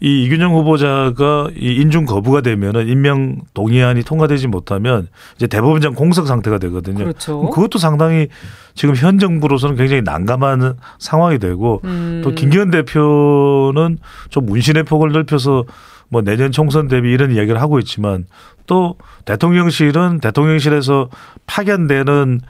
이 0.00 0.24
이균영 0.24 0.54
후보자가 0.54 1.48
이 1.56 1.76
인중 1.76 2.04
거부가 2.04 2.42
되면은 2.42 2.86
임명 2.88 3.40
동의안이 3.54 4.02
통과되지 4.02 4.46
못하면 4.46 5.08
이제 5.36 5.46
대법원장 5.46 5.94
공석 5.94 6.26
상태가 6.26 6.58
되거든요. 6.58 7.04
그렇죠. 7.04 7.48
그것도 7.48 7.78
상당히 7.78 8.28
지금 8.74 8.94
현 8.94 9.18
정부로서는 9.18 9.76
굉장히 9.76 10.02
난감한 10.02 10.74
상황이 10.98 11.38
되고 11.38 11.80
음. 11.84 12.20
또 12.22 12.32
김기현 12.32 12.70
대표는 12.70 13.98
좀 14.28 14.46
문신의 14.46 14.82
폭을 14.82 15.12
넓혀서 15.12 15.64
뭐 16.08 16.20
내년 16.20 16.52
총선 16.52 16.88
대비 16.88 17.10
이런 17.10 17.32
이야기를 17.32 17.60
하고 17.60 17.78
있지만 17.78 18.26
또 18.66 18.96
대통령실은 19.24 20.20
대통령실에서 20.20 21.08
파견되는 21.46 22.40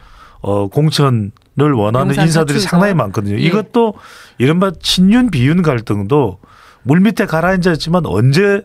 어 0.40 0.68
공천을 0.68 1.30
원하는 1.74 2.14
인사들이 2.14 2.58
사출서. 2.58 2.68
상당히 2.68 2.94
많거든요. 2.94 3.36
예. 3.36 3.40
이것도 3.40 3.94
이른바 4.38 4.72
친윤 4.80 5.30
비윤 5.30 5.62
갈등도 5.62 6.38
물 6.86 7.00
밑에 7.00 7.26
가라앉아 7.26 7.72
있지만 7.72 8.06
언제 8.06 8.62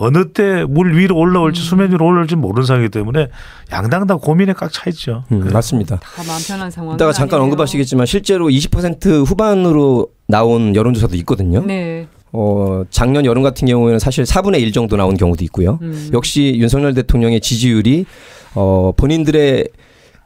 어느 0.00 0.28
때 0.32 0.64
물 0.68 0.96
위로 0.96 1.16
올라올지 1.16 1.60
수면 1.60 1.90
위로 1.92 2.06
올라올지 2.06 2.36
모르는 2.36 2.64
상황이기 2.66 2.90
때문에 2.90 3.28
양당 3.72 4.06
다 4.06 4.16
고민에 4.16 4.52
꽉 4.52 4.70
차 4.72 4.88
있죠. 4.90 5.24
음, 5.32 5.48
맞습니다. 5.52 5.96
다 5.98 6.22
마음 6.26 6.40
편한 6.46 6.70
상황. 6.70 6.94
이따가 6.94 7.12
잠깐 7.12 7.40
언급하시겠지만 7.40 8.06
실제로 8.06 8.46
20% 8.48 9.26
후반으로 9.26 10.08
나온 10.28 10.74
여론조사도 10.76 11.16
있거든요. 11.16 11.64
네. 11.66 12.06
어, 12.32 12.84
작년 12.90 13.24
여름 13.24 13.42
같은 13.42 13.66
경우에는 13.66 13.98
사실 13.98 14.22
4분의 14.24 14.60
1 14.60 14.72
정도 14.72 14.96
나온 14.96 15.16
경우도 15.16 15.42
있고요. 15.44 15.78
음. 15.82 16.10
역시 16.12 16.54
윤석열 16.56 16.94
대통령의 16.94 17.40
지지율이 17.40 18.06
어, 18.54 18.92
본인들의 18.96 19.66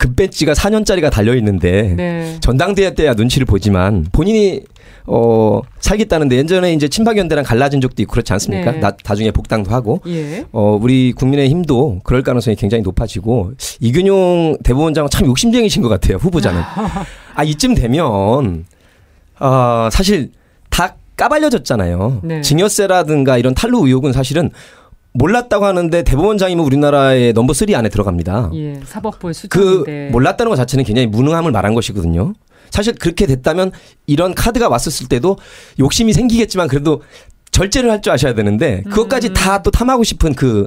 급배지가 0.02 0.52
4년짜리가 0.52 1.10
달려 1.10 1.34
있는데 1.36 1.94
네. 1.96 2.36
전당대회 2.40 2.94
때야 2.94 3.14
눈치를 3.14 3.46
보지만 3.46 4.06
본인이 4.10 4.60
어, 5.06 5.60
살겠다는데 5.78 6.36
예전에 6.36 6.72
이제 6.72 6.88
친박연대랑 6.88 7.44
갈라진 7.44 7.80
적도 7.80 8.02
있고 8.02 8.12
그렇지 8.12 8.32
않습니까? 8.32 8.72
네. 8.72 8.80
나, 8.80 8.92
나중에 9.04 9.30
복당도 9.30 9.70
하고 9.70 10.00
예. 10.06 10.44
어, 10.52 10.78
우리 10.80 11.12
국민의힘도 11.12 12.00
그럴 12.02 12.22
가능성이 12.22 12.56
굉장히 12.56 12.82
높아지고 12.82 13.52
이균용 13.80 14.58
대법원장은 14.64 15.10
참 15.10 15.26
욕심쟁이신 15.26 15.82
것 15.82 15.88
같아요 15.88 16.16
후보자는. 16.16 16.60
아 17.34 17.44
이쯤 17.44 17.74
되면 17.74 18.64
어, 19.38 19.88
사실 19.90 20.32
다 20.68 20.96
까발려졌잖아요. 21.16 22.20
네. 22.24 22.40
증여세라든가 22.40 23.38
이런 23.38 23.54
탈루 23.54 23.86
의혹은 23.86 24.12
사실은 24.12 24.50
몰랐다고 25.14 25.64
하는데 25.66 26.02
대법원장이면 26.02 26.64
우리나라의 26.64 27.32
넘버 27.34 27.52
3 27.52 27.74
안에 27.74 27.88
들어갑니다. 27.88 28.50
예. 28.54 28.80
사법부의 28.84 29.34
그 29.50 29.60
수준인데. 29.60 30.08
몰랐다는 30.10 30.50
것 30.50 30.56
자체는 30.56 30.84
굉장히 30.84 31.06
무능함을 31.06 31.52
말한 31.52 31.74
것이거든요. 31.74 32.32
사실 32.70 32.94
그렇게 32.94 33.26
됐다면 33.26 33.72
이런 34.06 34.34
카드가 34.34 34.68
왔었을 34.70 35.08
때도 35.08 35.36
욕심이 35.78 36.12
생기겠지만 36.14 36.68
그래도 36.68 37.02
절제를 37.50 37.90
할 37.90 38.00
줄 38.00 38.12
아셔야 38.12 38.34
되는데 38.34 38.82
그것까지 38.84 39.28
음. 39.28 39.34
다또 39.34 39.70
탐하고 39.70 40.04
싶은 40.04 40.34
그 40.34 40.62
어, 40.62 40.66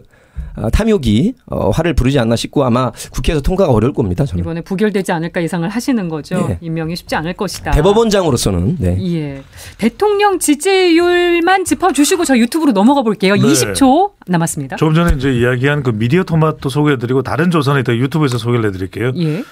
탐욕이 0.72 1.34
어, 1.48 1.70
화를 1.70 1.94
부르지 1.94 2.18
않나 2.20 2.36
싶고 2.36 2.63
아마 2.63 2.92
국회에서 3.12 3.42
통과가 3.42 3.72
어려울 3.72 3.94
겁니다. 3.94 4.25
저는 4.25 4.44
이번에 4.44 4.62
부결되지 4.62 5.12
않을까 5.12 5.44
예상을 5.44 5.68
하시는 5.68 6.10
거죠. 6.10 6.48
네. 6.48 6.58
임명이 6.62 6.96
쉽지 6.96 7.15
않을 7.15 7.34
것이다. 7.34 7.72
대법원장으로서는 7.72 8.77
네. 8.80 8.98
예. 9.13 9.44
대통령 9.77 10.39
지지율만 10.39 11.65
짚어주시고 11.65 12.25
저 12.25 12.38
유튜브로 12.38 12.72
넘어가 12.72 13.01
볼게요. 13.01 13.36
네. 13.36 13.42
20초 13.42 14.12
남았습니다. 14.27 14.77
조금 14.77 14.94
전에 14.94 15.15
이제 15.18 15.34
이야기한 15.34 15.84
그 15.84 15.92
미디어 15.92 16.24
토마토 16.24 16.70
소개해드리고 16.70 17.22
다른 17.22 17.51
조사는 17.51 17.82
이따 17.82 17.94
유튜브에서 17.94 18.38
소개를 18.38 18.65
해드릴게요. 18.68 19.12
예. 19.18 19.44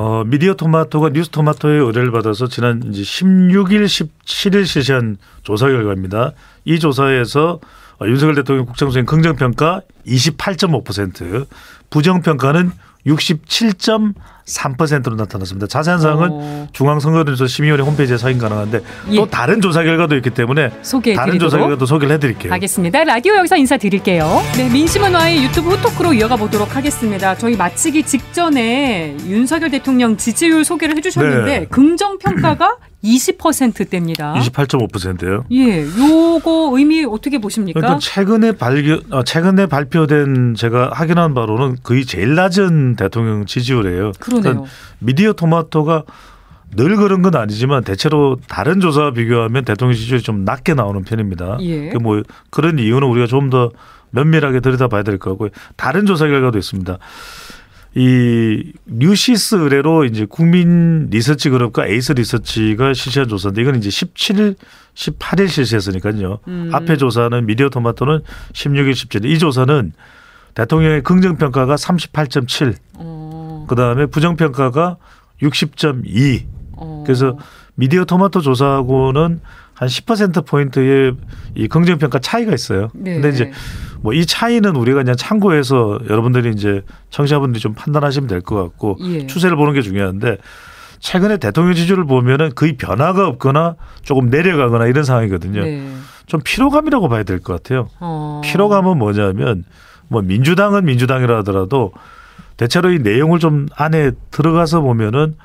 어, 0.00 0.22
미디어 0.24 0.54
토마토가 0.54 1.10
뉴스 1.10 1.28
토마토의 1.30 1.80
의뢰를 1.80 2.12
받아서 2.12 2.46
지난 2.46 2.80
이제 2.88 3.02
16일, 3.02 3.84
17일 3.86 4.64
실시한 4.64 5.16
조사 5.42 5.66
결과입니다. 5.66 6.34
이 6.64 6.78
조사에서 6.78 7.54
어, 7.54 7.60
윤석열 8.06 8.36
대통령 8.36 8.66
국정수행 8.66 9.06
긍정평가 9.06 9.82
28.5%, 10.06 11.46
부정평가는 11.90 12.70
67.3%로 14.48 15.16
나타났습니다. 15.16 15.66
자세한 15.66 16.00
사항은 16.00 16.28
어, 16.32 16.68
중앙선거조사 16.72 17.46
심의위원회 17.46 17.84
홈페이지에 17.84 18.16
확인 18.20 18.38
가능한데 18.38 18.80
예. 19.10 19.16
또 19.16 19.26
다른 19.26 19.60
조사 19.60 19.82
결과도 19.82 20.16
있기 20.16 20.30
때문에 20.30 20.70
다른 21.14 21.38
조사 21.38 21.58
결과도 21.58 21.86
소개를 21.86 22.14
해드릴게요. 22.14 22.52
하겠습니다. 22.52 23.04
라디오 23.04 23.36
여기서 23.36 23.56
인사드릴게요. 23.56 24.42
네, 24.56 24.68
민심은와의 24.70 25.44
유튜브 25.44 25.70
후토크로 25.70 26.14
이어가 26.14 26.36
보도록 26.36 26.74
하겠습니다. 26.74 27.36
저희 27.36 27.56
마치기 27.56 28.02
직전에 28.04 29.16
윤석열 29.26 29.70
대통령 29.70 30.16
지지율 30.16 30.64
소개를 30.64 30.96
해주셨는데 30.96 31.58
네. 31.60 31.66
긍정 31.66 32.18
평가가 32.18 32.76
20%대입니다. 33.04 34.34
28.5%예요. 34.34 35.44
예, 35.52 35.84
요거 35.84 36.72
의미 36.76 37.04
어떻게 37.04 37.38
보십니까? 37.38 37.78
그러니까 37.80 38.00
최근에 38.00 38.52
발견 38.52 39.00
어, 39.10 39.22
최근에 39.22 39.66
발표된 39.66 40.54
제가 40.56 40.90
확인한 40.92 41.32
바로는 41.34 41.76
거의 41.82 42.04
제일 42.04 42.34
낮은 42.34 42.96
대통령 42.96 43.46
지지율이에요. 43.46 44.12
그 44.18 44.37
러네요. 44.42 44.52
그러니까 44.62 44.74
미디어 44.98 45.32
토마토가 45.32 46.04
늘 46.76 46.96
그런 46.96 47.22
건 47.22 47.34
아니지만 47.34 47.82
대체로 47.82 48.38
다른 48.48 48.80
조사와 48.80 49.12
비교하면 49.12 49.64
대통령 49.64 49.96
지지율이 49.96 50.22
좀 50.22 50.44
낮게 50.44 50.74
나오는 50.74 51.02
편입니다. 51.02 51.56
예. 51.60 51.88
그뭐 51.90 52.22
그런 52.50 52.78
이유는 52.78 53.08
우리가 53.08 53.26
좀 53.26 53.48
더 53.48 53.70
면밀하게 54.10 54.60
들여다봐야 54.60 55.02
될 55.02 55.18
거고요. 55.18 55.50
다른 55.76 56.06
조사 56.06 56.26
결과도 56.26 56.58
있습니다. 56.58 56.98
이 57.94 58.72
뉴시스 58.86 59.56
의뢰로 59.56 60.04
이제 60.04 60.26
국민 60.28 61.08
리서치 61.10 61.50
그룹과 61.50 61.86
에이스 61.86 62.12
리서치가 62.12 62.92
실시한 62.94 63.28
조사인데 63.28 63.62
이건 63.62 63.76
이제 63.76 63.88
17일, 63.88 64.56
18일 64.94 65.48
실시했으니까요. 65.48 66.38
음. 66.46 66.70
앞에 66.72 66.96
조사는 66.96 67.46
미디어 67.46 67.70
토마토는 67.70 68.20
16일, 68.52 68.92
17일. 68.92 69.24
이 69.24 69.38
조사는 69.38 69.92
대통령의 70.54 71.02
긍정 71.02 71.36
평가가 71.36 71.76
38.7, 71.76 72.74
어, 72.94 73.17
그 73.68 73.76
다음에 73.76 74.06
부정 74.06 74.34
평가가 74.36 74.96
60.2. 75.42 76.44
어. 76.76 77.04
그래서 77.06 77.36
미디어 77.74 78.04
토마토 78.04 78.40
조사하고는 78.40 79.40
한 79.74 79.88
10% 79.88 80.44
포인트의 80.46 81.14
이 81.54 81.68
긍정 81.68 81.98
평가 81.98 82.18
차이가 82.18 82.52
있어요. 82.52 82.88
네. 82.94 83.14
근데 83.14 83.28
이제 83.28 83.52
뭐 84.00 84.12
이 84.12 84.26
차이는 84.26 84.74
우리가 84.76 85.02
그냥 85.02 85.14
참고해서 85.16 86.00
여러분들이 86.08 86.50
이제 86.50 86.82
청취자분들이 87.10 87.60
좀 87.60 87.74
판단하시면 87.74 88.28
될 88.28 88.40
것 88.40 88.56
같고 88.56 88.96
예. 89.02 89.26
추세를 89.26 89.56
보는 89.56 89.74
게 89.74 89.82
중요한데 89.82 90.38
최근에 91.00 91.36
대통령 91.36 91.74
지지율을 91.74 92.04
보면은 92.06 92.50
거의 92.56 92.76
변화가 92.76 93.26
없거나 93.28 93.76
조금 94.02 94.30
내려가거나 94.30 94.86
이런 94.86 95.04
상황이거든요. 95.04 95.62
네. 95.64 95.92
좀 96.26 96.40
피로감이라고 96.44 97.08
봐야 97.08 97.22
될 97.22 97.38
것 97.40 97.52
같아요. 97.54 97.88
어. 98.00 98.40
피로감은 98.44 98.98
뭐냐면 98.98 99.64
뭐 100.08 100.22
민주당은 100.22 100.84
민주당이라 100.84 101.38
하더라도 101.38 101.92
대체로 102.58 102.92
이 102.92 102.98
내용을 102.98 103.38
좀 103.38 103.66
안에 103.74 104.10
들어가서 104.30 104.82
보면은 104.82 105.36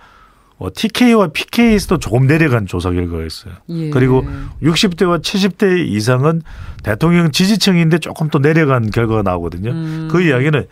어, 0.57 0.67
TK와 0.73 1.27
PK에서도 1.27 1.99
조금 1.99 2.27
내려간 2.27 2.65
조사 2.65 2.91
결과가 2.91 3.23
있어요. 3.25 3.53
예. 3.69 3.89
그리고 3.89 4.25
60대와 4.61 5.21
70대 5.21 5.87
이상은 5.87 6.41
대통령 6.83 7.31
지지층인데 7.31 7.99
조금 7.99 8.29
또 8.29 8.39
내려간 8.39 8.89
결과가 8.91 9.21
나오거든요. 9.21 9.71
음. 9.71 10.07
그 10.11 10.21
이야기는 10.21 10.65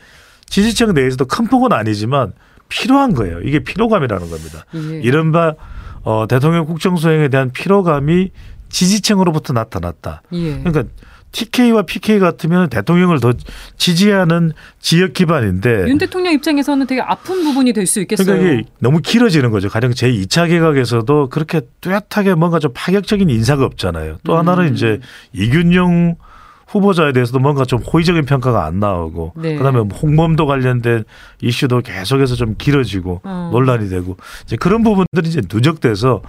지지층 0.45 0.93
내에서도 0.93 1.25
큰 1.25 1.47
폭은 1.47 1.73
아니지만 1.73 2.33
필요한 2.69 3.13
거예요. 3.13 3.41
이게 3.41 3.59
피로감이라는 3.59 4.29
겁니다. 4.29 4.65
예. 4.75 5.01
이른바 5.01 5.55
어, 6.03 6.25
대통령 6.27 6.65
국정 6.65 6.95
수행에 6.95 7.27
대한 7.27 7.51
피로감이 7.51 8.31
지지층으로부터 8.69 9.53
나타났다. 9.53 10.23
예. 10.33 10.59
그러니까 10.63 10.85
TK와 11.31 11.83
PK 11.83 12.19
같으면 12.19 12.69
대통령을 12.69 13.19
더 13.19 13.33
지지하는 13.77 14.51
지역 14.79 15.13
기반인데 15.13 15.87
윤 15.87 15.97
대통령 15.97 16.33
입장에서는 16.33 16.87
되게 16.87 17.01
아픈 17.01 17.43
부분이 17.43 17.73
될 17.73 17.87
수 17.87 17.99
있겠어요. 18.01 18.25
그러니까 18.25 18.53
이게 18.53 18.63
너무 18.79 18.99
길어지는 19.01 19.51
거죠. 19.51 19.69
가령 19.69 19.93
제 19.93 20.11
2차 20.11 20.47
개각에서도 20.47 21.29
그렇게 21.29 21.61
뚜렷하게 21.81 22.35
뭔가 22.35 22.59
좀 22.59 22.71
파격적인 22.73 23.29
인사가 23.29 23.65
없잖아요. 23.65 24.17
또 24.23 24.33
음. 24.33 24.39
하나는 24.39 24.73
이제 24.73 24.99
이균용 25.33 26.15
후보자에 26.67 27.11
대해서도 27.11 27.39
뭔가 27.39 27.65
좀 27.65 27.79
호의적인 27.79 28.23
평가가 28.25 28.65
안 28.65 28.79
나오고 28.79 29.33
네. 29.35 29.55
그다음에 29.55 29.81
뭐 29.81 29.97
홍범도 29.97 30.45
관련된 30.45 31.03
이슈도 31.41 31.81
계속해서 31.81 32.35
좀 32.35 32.55
길어지고 32.57 33.21
어. 33.23 33.49
논란이 33.51 33.89
되고 33.89 34.15
이제 34.45 34.55
그런 34.55 34.81
부분들이 34.83 35.27
이제 35.27 35.41
누적돼서 35.53 36.21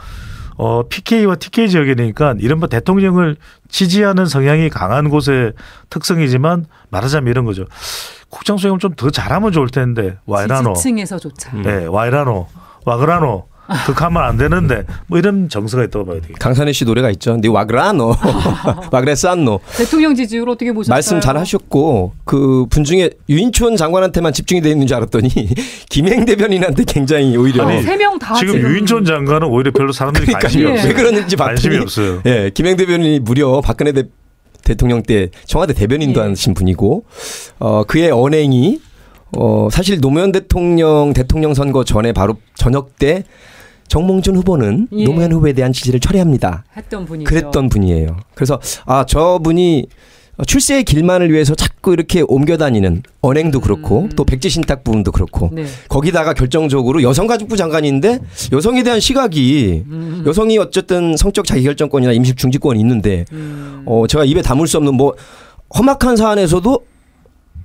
어 0.62 0.84
PK와 0.88 1.34
TK 1.34 1.68
지역이니까 1.70 2.36
이른바 2.38 2.68
대통령을 2.68 3.34
지지하는 3.68 4.26
성향이 4.26 4.68
강한 4.70 5.08
곳의 5.08 5.54
특성이지만 5.90 6.66
말하자면 6.90 7.28
이런 7.28 7.44
거죠. 7.44 7.64
국정 8.30 8.58
수행을 8.58 8.78
좀 8.78 8.94
더 8.94 9.10
잘하면 9.10 9.50
좋을 9.50 9.68
텐데 9.70 10.18
와이라노 10.26 10.74
지지층에서조차. 10.74 11.56
네, 11.62 11.86
와이라노, 11.86 12.46
와그라노, 12.86 13.48
극하면 13.86 14.22
안 14.24 14.36
되는데 14.36 14.84
뭐 15.06 15.18
이런 15.18 15.48
정서가 15.48 15.84
있다고 15.84 16.04
봐야 16.04 16.16
되겠죠. 16.20 16.34
강산혜 16.40 16.72
씨 16.72 16.84
노래가 16.84 17.10
있죠. 17.10 17.36
네 17.40 17.48
와그라노, 17.48 18.14
와그레산노. 18.90 19.60
대통령 19.76 20.14
지지율 20.14 20.48
어떻게 20.48 20.72
보셨어요? 20.72 20.92
말씀 20.92 21.20
잘 21.20 21.36
하셨고 21.36 22.12
그 22.24 22.66
분 22.70 22.84
중에 22.84 23.10
유인촌 23.28 23.76
장관한테만 23.76 24.32
집중이 24.32 24.60
돼 24.62 24.70
있는 24.70 24.86
줄 24.86 24.96
알았더니 24.96 25.28
김행 25.90 26.24
대변인한테 26.24 26.84
굉장히 26.84 27.36
오히려 27.36 27.66
세명다 27.82 28.34
지금 28.34 28.56
유인촌 28.56 29.04
장관은 29.04 29.48
오히려 29.48 29.70
별로 29.72 29.92
사람들이 29.92 30.26
그러니까 30.26 30.40
관심이 30.48 30.64
예. 30.64 30.70
없어요. 30.72 30.88
왜 30.88 30.94
그러는지 30.94 31.36
관심이 31.36 31.76
없어요. 31.78 32.22
예, 32.26 32.50
김행 32.54 32.76
대변인이 32.76 33.20
무려 33.20 33.60
박근혜 33.60 33.92
대, 33.92 34.04
대통령 34.64 35.02
때 35.02 35.28
청와대 35.46 35.72
대변인도 35.72 36.20
예. 36.22 36.28
하신 36.28 36.54
분이고 36.54 37.04
어 37.58 37.84
그의 37.84 38.10
언행이 38.10 38.80
어 39.36 39.68
사실 39.70 40.00
노무현 40.00 40.30
대통령 40.32 41.12
대통령 41.14 41.54
선거 41.54 41.84
전에 41.84 42.12
바로 42.12 42.36
저녁 42.54 42.96
때 42.98 43.24
정몽준 43.92 44.36
후보는 44.36 44.88
예. 44.92 45.04
노무현 45.04 45.32
후보에 45.32 45.52
대한 45.52 45.70
지지를 45.70 46.00
철회합니다. 46.00 46.64
했던 46.74 47.04
분이죠. 47.04 47.28
그랬던 47.28 47.68
분이에요. 47.68 48.16
그래서 48.34 48.58
아 48.86 49.04
저분이 49.04 49.86
출세의 50.46 50.84
길만을 50.84 51.30
위해서 51.30 51.54
자꾸 51.54 51.92
이렇게 51.92 52.22
옮겨 52.26 52.56
다니는 52.56 53.02
언행도 53.20 53.60
그렇고 53.60 54.04
음. 54.04 54.08
또 54.16 54.24
백지 54.24 54.48
신탁 54.48 54.82
부분도 54.82 55.12
그렇고 55.12 55.50
네. 55.52 55.66
거기다가 55.90 56.32
결정적으로 56.32 57.02
여성가족부 57.02 57.58
장관인데 57.58 58.20
여성에 58.52 58.82
대한 58.82 58.98
시각이 58.98 59.84
음. 59.86 60.24
여성이 60.26 60.56
어쨌든 60.56 61.14
성적 61.18 61.44
자기결정권이나 61.44 62.12
임식 62.14 62.38
중지권이 62.38 62.80
있는데 62.80 63.26
음. 63.32 63.82
어 63.84 64.06
제가 64.08 64.24
입에 64.24 64.40
담을 64.40 64.68
수 64.68 64.78
없는 64.78 64.94
뭐 64.94 65.14
험악한 65.76 66.16
사안에서도 66.16 66.80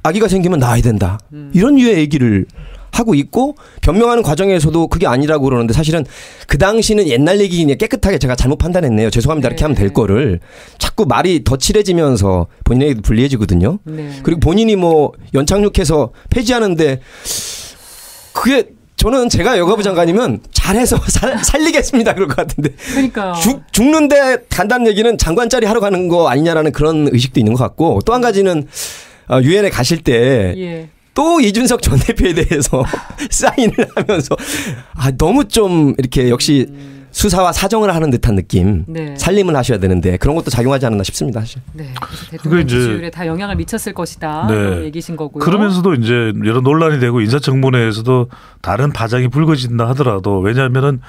아기가 0.04 0.28
생기면 0.28 0.60
낳아야 0.60 0.82
된다 0.82 1.20
음. 1.32 1.52
이런 1.54 1.76
류의 1.76 2.00
얘기를 2.00 2.46
하고 2.92 3.16
있고 3.16 3.56
변명하는 3.82 4.24
과정에서도 4.24 4.88
그게 4.88 5.08
아니라고 5.08 5.46
그러는데 5.46 5.74
사실은 5.74 6.06
그 6.48 6.58
당시는 6.58 7.08
옛날 7.08 7.40
얘기니 7.42 7.78
깨끗하게 7.78 8.18
제가 8.18 8.36
잘못 8.36 8.58
판단했네요 8.58 9.10
죄송합니다 9.10 9.50
이렇게 9.50 9.60
네. 9.60 9.64
하면 9.64 9.76
될 9.76 9.94
거를 9.94 10.40
자꾸 10.78 11.06
말이 11.06 11.44
더 11.44 11.58
칠해지면서 11.58 12.48
본인에게도 12.64 13.02
불리해지거든요 13.02 13.80
네. 13.84 14.20
그리고 14.24 14.40
본인이 14.40 14.76
뭐 14.76 15.12
연착륙해서 15.34 16.12
폐지하는데 16.30 17.02
그게 18.34 18.70
저는 18.96 19.30
제가 19.30 19.60
여가부 19.60 19.84
장관이면 19.84 20.40
잘해서 20.52 20.98
살, 21.08 21.38
살리겠습니다 21.44 22.14
그럴 22.16 22.28
것 22.28 22.36
같은데 22.36 22.72
그러니까요. 22.94 23.34
죽, 23.36 23.62
죽는데 23.72 24.38
간다는 24.50 24.88
얘기는 24.88 25.18
장관 25.20 25.50
자리 25.50 25.68
하러 25.68 25.80
가는 25.80 26.08
거 26.08 26.28
아니냐라는 26.30 26.72
그런 26.72 27.08
의식도 27.12 27.40
있는 27.40 27.54
것 27.54 27.64
같고 27.64 28.00
또 28.06 28.14
한 28.14 28.22
가지는 28.22 28.68
어, 29.30 29.40
유엔에 29.42 29.70
가실 29.70 30.02
때 30.02 30.56
예. 30.58 30.90
또 31.18 31.40
이준석 31.42 31.82
전 31.82 31.98
대표에 31.98 32.34
대해서 32.36 32.84
사인을 33.32 33.74
하면서 33.96 34.36
아 34.94 35.10
너무 35.18 35.46
좀 35.46 35.96
이렇게 35.98 36.30
역시 36.30 36.68
수사와 37.10 37.52
사정을 37.54 37.96
하는 37.96 38.12
듯한 38.12 38.36
느낌 38.36 38.86
네. 38.88 39.16
살림을 39.18 39.56
하셔야 39.56 39.80
되는데 39.80 40.18
그런 40.18 40.36
것도 40.36 40.52
작용하지 40.52 40.86
않았나 40.86 41.04
싶습니다 41.04 41.40
사실. 41.40 41.60
네. 41.74 41.92
대통령 42.30 42.62
이제- 42.62 42.78
지지율에 42.80 43.10
다 43.10 43.26
영향을 43.26 43.56
미쳤을 43.56 43.94
것이다. 43.96 44.46
네. 44.48 44.84
얘기신 44.84 45.16
거고요. 45.16 45.44
그러면서도 45.44 45.96
이제 45.96 46.34
여러 46.46 46.62
논란이 46.62 47.00
되고 47.00 47.20
인사청문회에서도 47.20 48.30
다른 48.62 48.92
파장이 48.94 49.30
불거진다 49.30 49.90
하더라도 49.90 50.38
왜냐하면은 50.38 51.02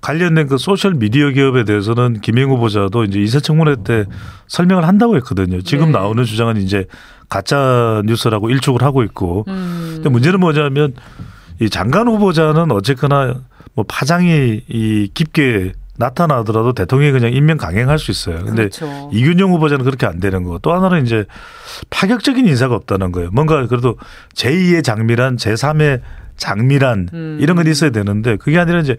관련된 0.00 0.48
그 0.48 0.58
소셜 0.58 0.94
미디어 0.94 1.30
기업에 1.30 1.62
대해서는 1.62 2.20
김행 2.20 2.50
후보자도 2.50 3.04
이제 3.04 3.20
인사청문회 3.20 3.76
때 3.84 4.06
설명을 4.48 4.88
한다고 4.88 5.14
했거든요. 5.18 5.62
지금 5.62 5.86
네. 5.86 5.92
나오는 5.92 6.24
주장은 6.24 6.56
이제 6.56 6.86
가짜 7.32 8.02
뉴스라고 8.04 8.50
일축을 8.50 8.82
하고 8.82 9.02
있고. 9.04 9.46
음. 9.48 9.92
근데 9.94 10.10
문제는 10.10 10.38
뭐냐면 10.38 10.92
이 11.60 11.70
장관 11.70 12.06
후보자는 12.06 12.70
어쨌거나 12.70 13.36
뭐 13.72 13.86
파장이 13.88 14.64
이 14.68 15.10
깊게 15.14 15.72
나타나더라도 15.96 16.74
대통령이 16.74 17.12
그냥 17.12 17.32
임명 17.32 17.56
강행할 17.56 17.98
수 17.98 18.10
있어요. 18.10 18.44
근데 18.44 18.68
그렇죠. 18.68 19.10
이균용 19.14 19.52
후보자는 19.52 19.82
그렇게 19.84 20.04
안 20.04 20.20
되는 20.20 20.42
거. 20.42 20.58
또 20.58 20.74
하나는 20.74 21.06
이제 21.06 21.24
파격적인 21.88 22.46
인사가 22.46 22.74
없다는 22.74 23.12
거예요. 23.12 23.30
뭔가 23.32 23.66
그래도 23.66 23.96
제2의 24.34 24.84
장미란 24.84 25.36
제3의 25.36 26.02
장미란 26.36 27.08
음. 27.14 27.38
이런 27.40 27.56
건 27.56 27.66
있어야 27.66 27.90
되는데 27.90 28.36
그게 28.36 28.58
아니라 28.58 28.80
이제 28.80 28.96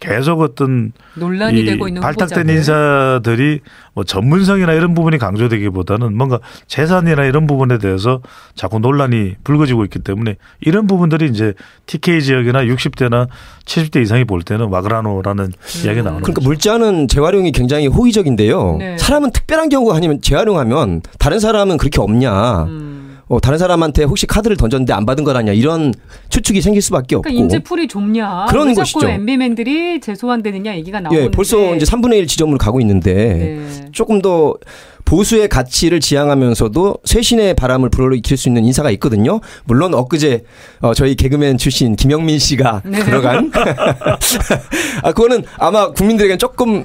계속 0.00 0.40
어떤 0.40 0.92
논란이 1.14 1.60
이 1.60 1.64
되고 1.64 1.86
있는 1.86 2.00
발탁된 2.00 2.48
후보자들. 2.48 2.54
인사들이 2.54 3.60
뭐 3.94 4.02
전문성이나 4.04 4.72
이런 4.72 4.94
부분이 4.94 5.18
강조되기보다는 5.18 6.16
뭔가 6.16 6.40
재산이나 6.66 7.24
이런 7.24 7.46
부분에 7.46 7.78
대해서 7.78 8.20
자꾸 8.54 8.78
논란이 8.78 9.36
불거지고 9.44 9.84
있기 9.84 9.98
때문에 10.00 10.36
이런 10.60 10.86
부분들이 10.86 11.26
이제 11.26 11.52
TK 11.86 12.22
지역이나 12.22 12.64
60대나 12.64 13.28
70대 13.66 14.02
이상이 14.02 14.24
볼 14.24 14.42
때는 14.42 14.68
와그라노라는 14.68 15.44
음. 15.44 15.84
이야기가 15.84 16.02
나오는 16.02 16.22
그러니까 16.22 16.32
거죠. 16.32 16.48
물자는 16.48 17.08
재활용이 17.08 17.52
굉장히 17.52 17.86
호의적인데요. 17.86 18.76
네. 18.78 18.98
사람은 18.98 19.32
특별한 19.32 19.68
경우가 19.68 19.94
아니면 19.96 20.20
재활용하면 20.22 21.02
다른 21.18 21.38
사람은 21.38 21.76
그렇게 21.76 22.00
없냐. 22.00 22.64
음. 22.64 22.99
어, 23.30 23.38
다른 23.40 23.58
사람한테 23.58 24.02
혹시 24.02 24.26
카드를 24.26 24.56
던졌는데 24.56 24.92
안 24.92 25.06
받은 25.06 25.22
거라냐 25.22 25.52
이런 25.52 25.94
추측이 26.30 26.60
생길 26.60 26.82
수밖에 26.82 27.14
없고. 27.14 27.22
그러니까 27.22 27.42
인재풀이 27.42 27.86
좁냐. 27.86 28.46
그런 28.48 28.74
것이죠. 28.74 29.08
MB맨들이 29.08 30.00
재소환되느냐 30.00 30.74
얘기가 30.76 30.98
나오는데. 31.00 31.26
예, 31.26 31.30
벌써 31.30 31.76
이제 31.76 31.86
3분의 31.86 32.14
1 32.18 32.26
지점으로 32.26 32.58
가고 32.58 32.80
있는데 32.80 33.14
네. 33.14 33.86
조금 33.92 34.20
더 34.20 34.56
보수의 35.04 35.48
가치를 35.48 36.00
지향하면서도 36.00 36.96
쇄신의 37.04 37.54
바람을 37.54 37.88
불어일으킬 37.90 38.36
수 38.36 38.48
있는 38.48 38.64
인사가 38.64 38.90
있거든요. 38.92 39.40
물론 39.64 39.94
엊그제 39.94 40.42
어, 40.80 40.92
저희 40.92 41.14
개그맨 41.14 41.56
출신 41.58 41.94
김영민 41.94 42.40
씨가 42.40 42.82
네. 42.84 42.98
들어간 43.04 43.52
아 45.02 45.12
그거는 45.12 45.44
아마 45.56 45.92
국민들에겐 45.92 46.38
조금 46.38 46.84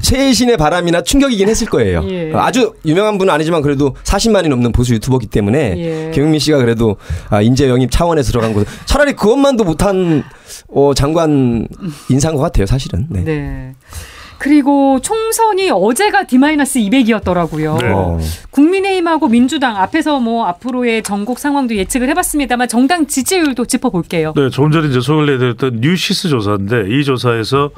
쇄신의 0.00 0.56
바람이나 0.56 1.02
충격이긴 1.02 1.48
했을 1.48 1.66
거예요. 1.68 2.04
예. 2.08 2.32
아주 2.34 2.74
유명한 2.84 3.18
분은 3.18 3.32
아니지만 3.32 3.62
그래도 3.62 3.94
40만이 4.04 4.48
넘는 4.48 4.72
보수 4.72 4.94
유튜버기 4.94 5.26
때문에 5.26 5.74
예. 5.76 6.10
김영민 6.12 6.40
씨가 6.40 6.58
그래도 6.58 6.96
아, 7.28 7.42
인재 7.42 7.68
영입 7.68 7.90
차원에서 7.90 8.32
들어간 8.32 8.52
곳 8.54 8.66
차라리 8.86 9.12
그것만도 9.12 9.64
못한 9.64 10.24
어, 10.68 10.92
장관 10.94 11.66
인사인 12.08 12.36
것 12.36 12.42
같아요, 12.42 12.66
사실은. 12.66 13.06
네. 13.10 13.22
네. 13.22 13.74
그리고 14.38 14.98
총선이 15.02 15.70
어제가 15.70 16.26
D-200이었더라고요. 16.26 17.78
네. 17.78 17.92
어. 17.92 18.18
국민의힘하고 18.50 19.28
민주당 19.28 19.76
앞에서 19.76 20.18
뭐 20.18 20.46
앞으로의 20.46 21.02
전국 21.02 21.38
상황도 21.38 21.76
예측을 21.76 22.08
해봤습니다만 22.08 22.66
정당 22.68 23.06
지지율도 23.06 23.66
짚어볼게요. 23.66 24.32
네, 24.34 24.48
조금 24.48 24.70
전에 24.70 24.88
이제 24.88 25.00
소개를 25.00 25.34
해드렸던 25.34 25.80
뉴시스 25.82 26.30
조사인데 26.30 26.86
이 26.88 27.04
조사에서 27.04 27.70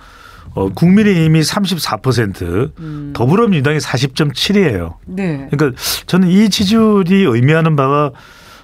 어, 0.55 0.69
국민의힘이 0.69 1.41
34%, 1.41 2.73
음. 2.79 3.13
더불어민주당이 3.15 3.79
40.7이에요. 3.79 4.97
네. 5.07 5.49
그러니까 5.51 5.81
저는 6.07 6.29
이 6.29 6.51
지지율이 6.51 7.25
의미하는 7.25 7.77
바가 7.77 8.13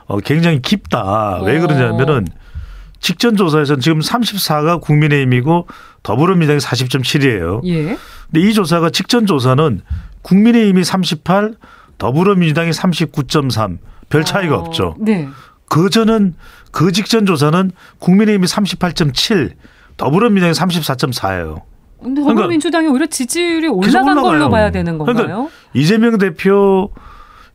어, 0.07 0.19
굉장히 0.21 0.61
깊다. 0.61 1.41
왜 1.43 1.59
어. 1.59 1.61
그러냐면은 1.61 2.27
직전 3.01 3.37
조사에서는 3.37 3.81
지금 3.81 4.01
34가 4.01 4.81
국민의힘이고 4.81 5.67
더불어민주당이 6.03 6.59
40.7이에요. 6.59 7.65
예. 7.67 7.97
근데 8.31 8.49
이 8.49 8.53
조사가 8.53 8.91
직전 8.91 9.27
조사는 9.27 9.81
국민의힘이 10.23 10.85
38, 10.85 11.55
더불어민주당이 11.99 12.71
39.3. 12.71 13.79
별 14.09 14.25
차이가 14.25 14.57
어, 14.57 14.61
없죠. 14.61 14.97
네. 14.99 15.29
그 15.69 15.91
전은 15.91 16.35
그 16.73 16.93
직전 16.93 17.27
조사는 17.27 17.71
국민의힘이 17.99 18.47
38.7, 18.47 19.53
더불어민주당이 19.97 20.53
34.4예요. 20.53 21.68
근데 22.03 22.21
그러니까 22.21 22.31
더불어민주당이 22.43 22.89
오히려 22.89 23.07
지지율이 23.07 23.69
올라간 23.69 24.21
걸로. 24.23 24.49
봐야 24.51 24.71
되는 24.71 24.99
건가요? 24.99 25.17
그러니까 25.27 25.49
이재명 25.75 26.19
대표 26.19 26.91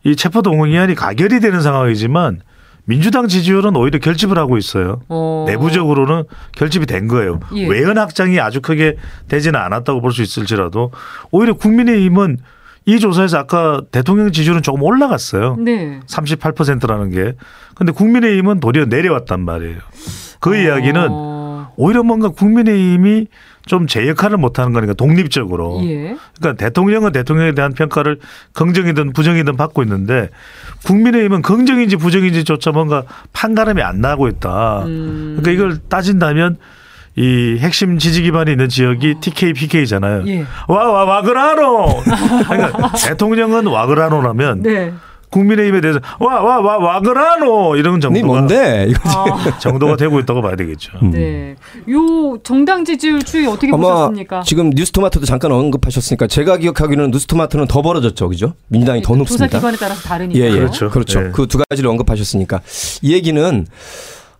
이 0.03 0.15
체포동의안이 0.15 0.95
가결이 0.95 1.39
되는 1.39 1.61
상황이지만 1.61 2.41
민주당 2.85 3.29
지지율은 3.29 3.75
오히려 3.77 3.99
결집을 3.99 4.37
하고 4.37 4.57
있어요. 4.57 5.01
어. 5.07 5.45
내부적으로는 5.47 6.23
결집이 6.57 6.85
된 6.85 7.07
거예요. 7.07 7.39
예. 7.55 7.67
외연 7.67 7.97
확장이 7.97 8.39
아주 8.41 8.59
크게 8.61 8.97
되지는 9.29 9.57
않았다고 9.59 10.01
볼 10.01 10.11
수 10.11 10.21
있을지라도 10.21 10.91
오히려 11.31 11.53
국민의힘은 11.53 12.39
이 12.85 12.99
조사에서 12.99 13.37
아까 13.37 13.81
대통령 13.91 14.33
지지율은 14.33 14.61
조금 14.61 14.83
올라갔어요. 14.83 15.55
네. 15.59 16.01
38%라는 16.05 17.11
게. 17.11 17.35
근데 17.75 17.93
국민의힘은 17.93 18.59
도리어 18.59 18.85
내려왔단 18.85 19.39
말이에요. 19.39 19.77
그 20.41 20.57
이야기는 20.57 21.07
어. 21.09 21.32
오히려 21.75 22.03
뭔가 22.03 22.29
국민의힘이 22.29 23.27
좀 23.65 23.87
제 23.87 24.07
역할을 24.07 24.37
못하는 24.37 24.73
거니까 24.73 24.93
독립적으로. 24.93 25.79
예. 25.83 26.17
그러니까 26.37 26.53
대통령은 26.65 27.11
대통령에 27.11 27.53
대한 27.53 27.73
평가를 27.73 28.19
긍정이든 28.53 29.13
부정이든 29.13 29.55
받고 29.55 29.83
있는데 29.83 30.29
국민의힘은 30.85 31.41
긍정인지 31.41 31.97
부정인지조차 31.97 32.71
뭔가 32.71 33.03
판가름이 33.31 33.81
안 33.81 34.01
나고 34.01 34.27
있다. 34.27 34.83
음. 34.85 35.37
그러니까 35.39 35.51
이걸 35.51 35.79
따진다면 35.87 36.57
이 37.15 37.57
핵심 37.59 37.99
지지 37.99 38.23
기반이 38.23 38.51
있는 38.51 38.69
지역이 38.69 39.15
TK, 39.21 39.53
PK잖아요. 39.53 40.23
예. 40.27 40.45
와, 40.67 40.91
와, 40.91 41.03
와그라노! 41.05 42.03
그러니까 42.49 42.91
대통령은 42.93 43.67
와그라노라면 43.67 44.63
네. 44.63 44.93
국민의힘에 45.33 45.81
대해서 45.81 45.99
와, 46.19 46.41
와, 46.41 46.59
와, 46.59 46.77
와그라노! 46.77 47.75
이런 47.75 47.95
니 47.95 48.01
정도가, 48.01 48.27
뭔데? 48.27 48.85
이거 48.89 48.99
아, 49.03 49.57
정도가 49.59 49.97
되고 49.97 50.19
있다고 50.19 50.41
봐야 50.41 50.55
되겠죠. 50.55 50.91
네. 51.11 51.55
요 51.89 52.37
정당 52.43 52.85
지지율 52.85 53.21
추이 53.23 53.47
어떻게 53.47 53.69
아마 53.73 53.77
보셨습니까? 53.77 54.41
지금 54.43 54.69
뉴스토마토도 54.69 55.25
잠깐 55.25 55.51
언급하셨으니까 55.51 56.27
제가 56.27 56.57
기억하기로는 56.57 57.11
뉴스토마토는 57.11 57.67
더 57.67 57.81
벌어졌죠, 57.81 58.29
그죠? 58.29 58.53
민주당이 58.67 59.01
더 59.01 59.07
조사 59.13 59.17
높습니다. 59.19 59.57
기관에 59.57 59.77
따라서 59.77 60.01
다르니까. 60.01 60.39
예, 60.39 60.45
예. 60.51 60.55
그렇죠. 60.55 60.89
그렇죠. 60.89 61.25
예. 61.27 61.31
그두 61.31 61.57
가지를 61.57 61.89
언급하셨으니까 61.89 62.61
이 63.01 63.13
얘기는 63.13 63.65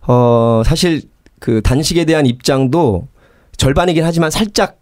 어 0.06 0.62
사실 0.64 1.02
그 1.40 1.60
단식에 1.60 2.04
대한 2.04 2.26
입장도 2.26 3.08
절반이긴 3.56 4.04
하지만 4.04 4.30
살짝 4.30 4.76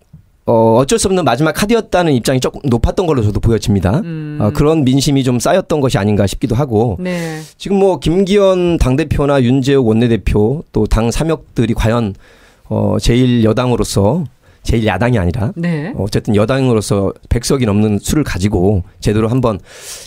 어 0.45 0.77
어쩔 0.79 0.99
수 0.99 1.07
없는 1.07 1.25
마지막 1.25 1.53
카드였다는 1.53 2.13
입장이 2.15 2.41
조금 2.41 2.61
높았던 2.65 3.07
걸로 3.07 3.23
저도 3.23 3.39
보여집니다. 3.39 4.01
음. 4.01 4.39
어, 4.41 4.51
그런 4.53 4.85
민심이 4.85 5.23
좀 5.23 5.39
쌓였던 5.39 5.81
것이 5.81 5.99
아닌가 5.99 6.27
싶기도 6.27 6.57
하고 6.57 6.97
네. 6.99 7.41
지금 7.59 7.79
뭐 7.79 8.01
김기현 8.01 8.79
당대표나 8.79 9.43
윤재욱 9.43 9.87
원내대표 9.87 10.65
또 10.73 10.87
당 10.87 11.11
삼역들이 11.11 11.75
과연 11.75 12.15
어 12.69 12.97
제일 13.01 13.45
여당으로서 13.45 14.25
제일 14.65 14.87
야당이 14.87 15.19
아니라 15.19 15.53
네. 15.57 15.93
어쨌든 15.97 16.37
여당으로서 16.37 17.13
백석이 17.29 17.65
넘는 17.67 17.99
수를 18.01 18.23
가지고 18.25 18.83
제대로 19.01 19.29
한번 19.29 19.59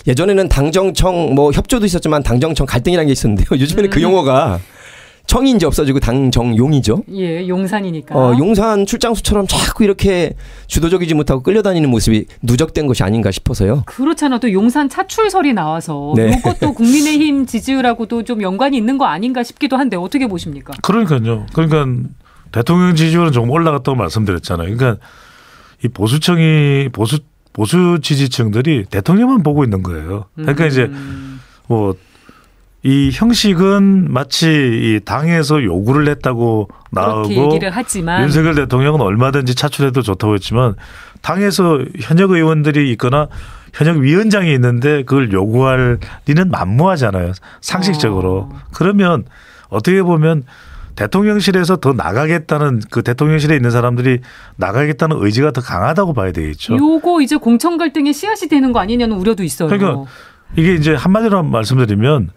예전에는 0.07 0.47
당정청 0.49 1.33
뭐 1.35 1.51
협조도 1.51 1.85
있었지만 1.85 2.23
당정청 2.23 2.65
갈등이라는 2.65 3.07
게 3.07 3.11
있었는데요. 3.13 3.47
요즘에는 3.59 3.89
그 3.89 3.99
음. 3.99 4.03
용어가 4.03 4.59
청이 5.27 5.51
이제 5.51 5.65
없어지고 5.65 5.99
당정용이죠. 5.99 7.03
예, 7.13 7.47
용산이니까. 7.47 8.15
어, 8.15 8.37
용산 8.37 8.85
출장수처럼 8.85 9.47
자꾸 9.47 9.83
이렇게 9.83 10.33
주도적이지 10.67 11.13
못하고 11.13 11.41
끌려다니는 11.41 11.89
모습이 11.89 12.25
누적된 12.41 12.87
것이 12.87 13.03
아닌가 13.03 13.31
싶어서요. 13.31 13.83
그렇잖아. 13.85 14.39
또 14.39 14.51
용산 14.51 14.87
차출설이 14.89 15.53
나와서 15.53 16.13
네. 16.15 16.37
이것도 16.37 16.73
국민의힘 16.75 17.45
지지율하고도 17.45 18.23
좀 18.23 18.41
연관이 18.41 18.77
있는 18.77 18.97
거 18.97 19.05
아닌가 19.05 19.43
싶기도 19.43 19.77
한데 19.77 19.97
어떻게 19.97 20.27
보십니까? 20.27 20.73
그러니까요. 20.81 21.47
그러니까 21.53 22.09
대통령 22.51 22.95
지지율은 22.95 23.31
조금 23.31 23.49
올라갔다고 23.49 23.97
말씀드렸잖아요. 23.97 24.75
그러니까 24.75 25.03
이 25.83 25.87
보수층이 25.87 26.89
보수 26.89 27.19
보수 27.51 27.99
지지층들이 28.01 28.85
대통령만 28.89 29.41
보고 29.41 29.63
있는 29.63 29.81
거예요. 29.81 30.25
그러니까 30.35 30.65
이제 30.65 30.83
음, 30.83 31.39
뭐 31.67 31.95
이 32.85 33.09
형식은 33.11 34.13
마치 34.13 34.45
이 34.47 34.99
당에서 35.03 35.63
요구를 35.63 36.07
했다고 36.07 36.69
나오고 36.91 37.59
윤석열 38.21 38.53
대통령은 38.53 39.01
얼마든지 39.01 39.55
차출해도 39.55 40.03
좋다고 40.03 40.35
했지만 40.35 40.75
당에서 41.23 41.79
현역 41.99 42.29
의원들이 42.29 42.91
있거나 42.91 43.27
현역 43.73 43.97
위원장이 43.97 44.53
있는데 44.53 45.01
그걸 45.01 45.33
요구할 45.33 45.97
리는 46.27 46.51
만무하잖아요. 46.51 47.31
상식적으로. 47.59 48.49
어. 48.51 48.59
그러면 48.71 49.25
어떻게 49.69 50.03
보면 50.03 50.43
대통령실에서 50.95 51.77
더 51.77 51.93
나가겠다는 51.93 52.81
그 52.91 53.01
대통령실에 53.01 53.55
있는 53.55 53.71
사람들이 53.71 54.19
나가겠다는 54.57 55.17
의지가 55.19 55.53
더 55.53 55.61
강하다고 55.61 56.13
봐야 56.13 56.31
되겠죠. 56.31 56.77
요거 56.77 57.21
이제 57.21 57.35
공천 57.35 57.79
갈등의 57.79 58.13
씨앗이 58.13 58.47
되는 58.47 58.71
거 58.71 58.79
아니냐는 58.79 59.17
우려도 59.17 59.41
있어요. 59.41 59.69
그러니까 59.69 60.03
이게 60.55 60.75
이제 60.75 60.93
한마디로 60.93 61.41
말씀드리면 61.41 62.29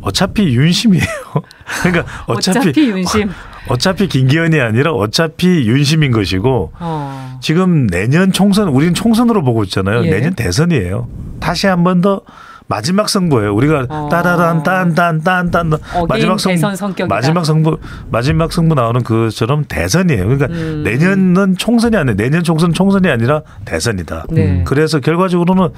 어차피 0.00 0.54
윤심이에요. 0.56 1.04
그러니까 1.82 2.04
어차피 2.26 2.58
어차피 2.58 2.88
윤심. 2.90 3.30
어 3.68 3.76
차피 3.76 4.08
김기현이 4.08 4.58
아니라 4.58 4.92
어차피 4.92 5.46
윤심인 5.68 6.12
것이고 6.12 6.72
어. 6.80 7.38
지금 7.42 7.86
내년 7.86 8.32
총선 8.32 8.68
우리는 8.68 8.94
총선으로 8.94 9.42
보고 9.44 9.62
있잖아요. 9.64 10.04
예. 10.06 10.10
내년 10.10 10.34
대선이에요. 10.34 11.08
다시 11.40 11.66
한 11.66 11.84
번 11.84 12.00
더 12.00 12.22
마지막 12.66 13.08
승부예요. 13.08 13.52
우리가 13.52 13.86
어. 13.88 14.08
따라란 14.10 14.62
딴딴딴딴 14.62 15.70
마지막 16.08 16.38
성격이다. 16.38 17.06
마지막 17.12 17.44
승부 17.44 17.78
마지막 18.10 18.52
승부 18.52 18.76
나오는 18.76 19.02
그처럼 19.02 19.64
대선이에요. 19.64 20.22
그러니까 20.28 20.46
음. 20.46 20.82
내년은 20.84 21.56
총선이 21.56 21.96
아니라 21.96 22.14
내년 22.14 22.44
총선 22.44 22.72
총선이 22.72 23.08
아니라 23.08 23.42
대선이다. 23.64 24.26
네. 24.30 24.62
그래서 24.64 25.00
결과적으로는 25.00 25.70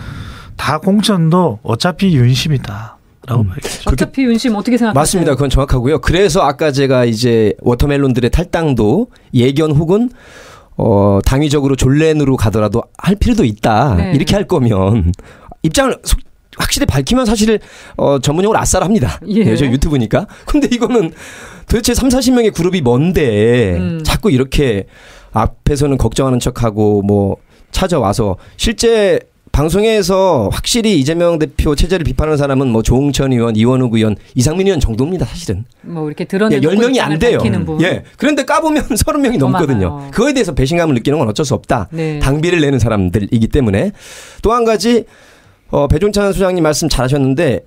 다 0.59 0.79
공천도 0.79 1.61
어차피 1.63 2.15
윤심이다 2.15 2.99
라고 3.27 3.45
봐야겠죠. 3.45 3.91
어차피 3.91 4.25
윤심 4.25 4.55
어떻게 4.57 4.77
생각하세요? 4.77 5.01
맞습니다. 5.01 5.33
그건 5.35 5.49
정확하고요. 5.51 6.01
그래서 6.01 6.41
아까 6.43 6.73
제가 6.73 7.05
이제 7.05 7.55
워터멜론들의 7.61 8.31
탈당도 8.31 9.09
예견 9.35 9.71
혹은 9.73 10.11
어, 10.77 11.21
당위적으로 11.25 11.77
존렌으로 11.77 12.37
가더라도 12.37 12.83
할 12.99 13.15
필요도 13.15 13.45
있다. 13.45 13.95
네. 13.97 14.13
이렇게 14.15 14.35
할 14.35 14.47
거면 14.49 15.13
입장을 15.63 15.97
속- 16.05 16.19
확실히 16.59 16.85
밝히면 16.87 17.25
사실 17.27 17.61
어, 17.97 18.19
전문용어로 18.19 18.59
아싸랍니다. 18.59 19.21
예. 19.29 19.45
네, 19.45 19.57
저 19.57 19.67
유튜브니까. 19.67 20.27
근데 20.47 20.69
이거는 20.73 21.13
도대체 21.69 21.95
3, 21.95 22.09
40명의 22.09 22.53
그룹이 22.53 22.81
뭔데 22.83 23.77
음. 23.79 24.01
자꾸 24.05 24.31
이렇게 24.31 24.85
앞에서는 25.33 25.97
걱정하는 25.97 26.41
척하고 26.41 27.03
뭐 27.03 27.37
찾아와서 27.71 28.37
실제 28.57 29.19
방송에서 29.53 30.49
확실히 30.51 30.99
이재명 30.99 31.39
대표 31.39 31.75
체제를 31.75 32.05
비판하는 32.05 32.37
사람은 32.39 32.69
뭐 32.69 32.83
조홍천 32.83 33.33
의원, 33.33 33.55
이원욱 33.55 33.95
의원, 33.95 34.17
이상민 34.35 34.67
의원 34.67 34.81
정도입니다, 34.81 35.27
사실은. 35.27 35.65
뭐 35.83 36.07
이렇게 36.07 36.23
예, 36.23 36.27
드러내는 36.27 36.69
10명이 36.69 36.99
안 37.01 37.19
돼요. 37.19 37.39
분. 37.65 37.81
예. 37.83 38.03
그런데 38.17 38.45
까보면 38.45 38.85
30명이 38.89 39.39
더 39.39 39.49
넘거든요. 39.49 39.91
많아요. 39.95 40.11
그거에 40.11 40.33
대해서 40.33 40.55
배신감을 40.55 40.95
느끼는 40.97 41.19
건 41.19 41.29
어쩔 41.29 41.45
수 41.45 41.55
없다. 41.55 41.89
네. 41.93 42.19
당비를 42.19 42.61
내는 42.61 42.79
사람들이기 42.79 43.49
때문에 43.49 43.93
또 44.43 44.53
한 44.53 44.65
가지 44.65 45.05
어, 45.71 45.89
배종찬 45.89 46.33
소장님 46.33 46.63
말씀 46.63 46.89
잘하셨는데 46.89 47.61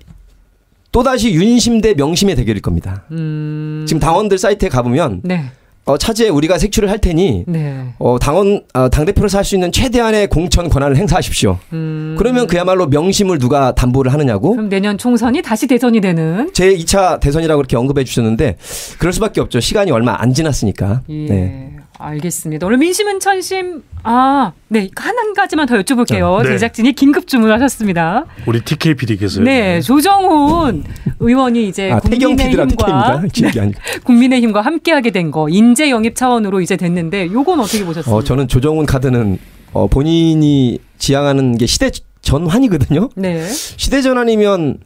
또다시 0.91 1.33
윤심 1.33 1.81
대 1.81 1.93
명심의 1.93 2.35
대결일 2.35 2.61
겁니다. 2.61 3.03
음. 3.11 3.85
지금 3.87 3.99
당원들 3.99 4.37
사이트에 4.37 4.69
가보면 4.69 5.21
네. 5.23 5.45
어, 5.85 5.97
차지에 5.97 6.29
우리가 6.29 6.57
색출을 6.57 6.89
할 6.89 6.97
테니 6.99 7.43
네. 7.47 7.85
어, 7.99 8.17
당원 8.19 8.63
어, 8.73 8.89
당 8.89 9.05
대표로서 9.05 9.37
할 9.37 9.45
수 9.45 9.53
있는 9.55 9.71
최대한의 9.71 10.27
공천 10.27 10.67
권한을 10.69 10.97
행사하십시오. 10.97 11.59
음. 11.73 12.15
그러면 12.17 12.47
그야말로 12.47 12.87
명심을 12.87 13.37
누가 13.37 13.75
담보를 13.75 14.11
하느냐고 14.11 14.51
그럼 14.53 14.69
내년 14.69 14.97
총선이 14.97 15.43
다시 15.43 15.67
대선이 15.67 16.01
되는 16.01 16.49
제 16.53 16.75
2차 16.75 17.19
대선이라고 17.19 17.59
그렇게 17.59 17.77
언급해 17.77 18.03
주셨는데 18.03 18.57
그럴 18.97 19.13
수밖에 19.13 19.41
없죠. 19.41 19.59
시간이 19.59 19.91
얼마 19.91 20.15
안 20.19 20.33
지났으니까. 20.33 21.01
예. 21.09 21.25
네. 21.27 21.74
알겠습니다. 21.97 22.65
오늘 22.67 22.77
민심은 22.77 23.19
천심 23.19 23.83
아, 24.03 24.51
네. 24.67 24.89
한, 24.95 25.17
한 25.17 25.33
가지만 25.33 25.65
더 25.67 25.75
여쭤볼게요. 25.75 26.43
네. 26.43 26.49
제작진이 26.49 26.93
긴급 26.93 27.27
주문하셨습니다. 27.27 28.25
우리 28.45 28.61
TK 28.61 28.95
PD께서요. 28.95 29.43
네, 29.45 29.81
조정훈 29.81 30.83
의원이 31.19 31.67
이제 31.67 31.91
아, 31.91 31.99
국민의힘과 31.99 33.21
아니고. 33.59 33.79
국민의힘과 34.03 34.61
함께하게 34.61 35.11
된 35.11 35.25
거 35.31 35.49
인재 35.49 35.89
영입 35.89 36.15
차원으로 36.15 36.61
이제 36.61 36.77
됐는데 36.77 37.31
요건 37.31 37.59
어떻게 37.59 37.83
보셨습니까? 37.83 38.15
어, 38.15 38.23
저는 38.23 38.47
조정훈 38.47 38.85
카드는 38.85 39.39
어, 39.73 39.87
본인이 39.87 40.77
지향하는 40.99 41.57
게 41.57 41.65
시대 41.65 41.89
전환이거든요. 42.21 43.09
네. 43.15 43.47
시대 43.49 44.01
전환이면 44.03 44.77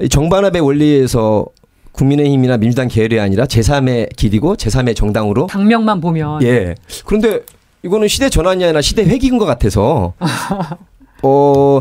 이 0.00 0.08
정반합의 0.08 0.62
원리에서 0.62 1.46
국민의힘이나 1.98 2.56
민주당 2.58 2.86
계열이 2.86 3.18
아니라 3.18 3.44
제3의 3.46 4.14
길이고 4.14 4.54
제3의 4.54 4.94
정당으로. 4.94 5.48
당명만 5.48 6.00
보면. 6.00 6.42
예. 6.44 6.76
그런데 7.04 7.40
이거는 7.82 8.06
시대 8.06 8.30
전환이 8.30 8.62
아니라 8.64 8.80
시대 8.80 9.04
회귀인 9.04 9.38
것 9.38 9.44
같아서. 9.44 10.14
어 11.22 11.80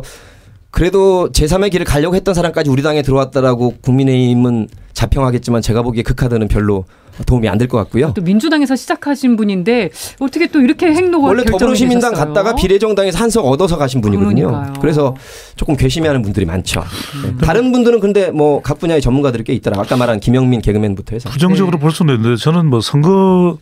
그래도 0.72 1.32
제3의 1.32 1.72
길을 1.72 1.86
가려고 1.86 2.16
했던 2.16 2.34
사람까지 2.34 2.70
우리 2.72 2.82
당에 2.82 3.04
들어왔다라고 3.04 3.76
국민의힘은 3.82 4.68
자평하겠지만 4.94 5.62
제가 5.62 5.84
보기에 5.84 6.02
그 6.02 6.16
카드는 6.16 6.48
별로 6.48 6.86
도움이 7.26 7.48
안 7.50 7.58
될 7.58 7.68
것 7.68 7.78
같고요. 7.78 8.14
또 8.16 8.22
민주당에서 8.22 8.76
시작하신 8.76 9.36
분인데 9.36 9.90
어떻게 10.20 10.48
또 10.48 10.62
이렇게 10.62 10.88
행동을 10.94 11.30
원래 11.30 11.44
더불어시민당? 11.44 12.14
갔다가 12.14 12.54
비례정당에서 12.56 13.18
한석 13.18 13.46
얻어서 13.46 13.78
가신 13.78 14.00
분이거든요. 14.02 14.48
그러니까요. 14.48 14.74
그래서 14.80 15.16
조금 15.56 15.76
괘씸해하는 15.76 16.22
분들이 16.22 16.46
많죠. 16.46 16.82
네. 17.24 17.36
다른 17.46 17.72
분들은 17.72 18.00
근데 18.00 18.32
뭐 18.32 18.62
각 18.62 18.80
분야의 18.80 19.02
전문가들이 19.02 19.44
꽤 19.44 19.54
있더라. 19.54 19.80
아까 19.82 19.96
말한 19.98 20.20
김영민 20.20 20.62
개그맨부터 20.62 21.16
해서. 21.16 21.30
부정적으로 21.30 21.78
네. 21.78 21.82
볼 21.82 21.92
수는 21.92 22.16
있는데 22.16 22.36
저는 22.42 22.66
뭐 22.68 22.82
선거 22.82 23.58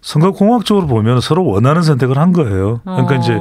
선거 0.00 0.30
공학적으로 0.32 0.86
보면 0.86 1.20
서로 1.20 1.44
원하는 1.44 1.82
선택을 1.82 2.16
한 2.18 2.32
거예요. 2.32 2.80
그러니까 2.84 3.14
어. 3.14 3.18
이제 3.18 3.38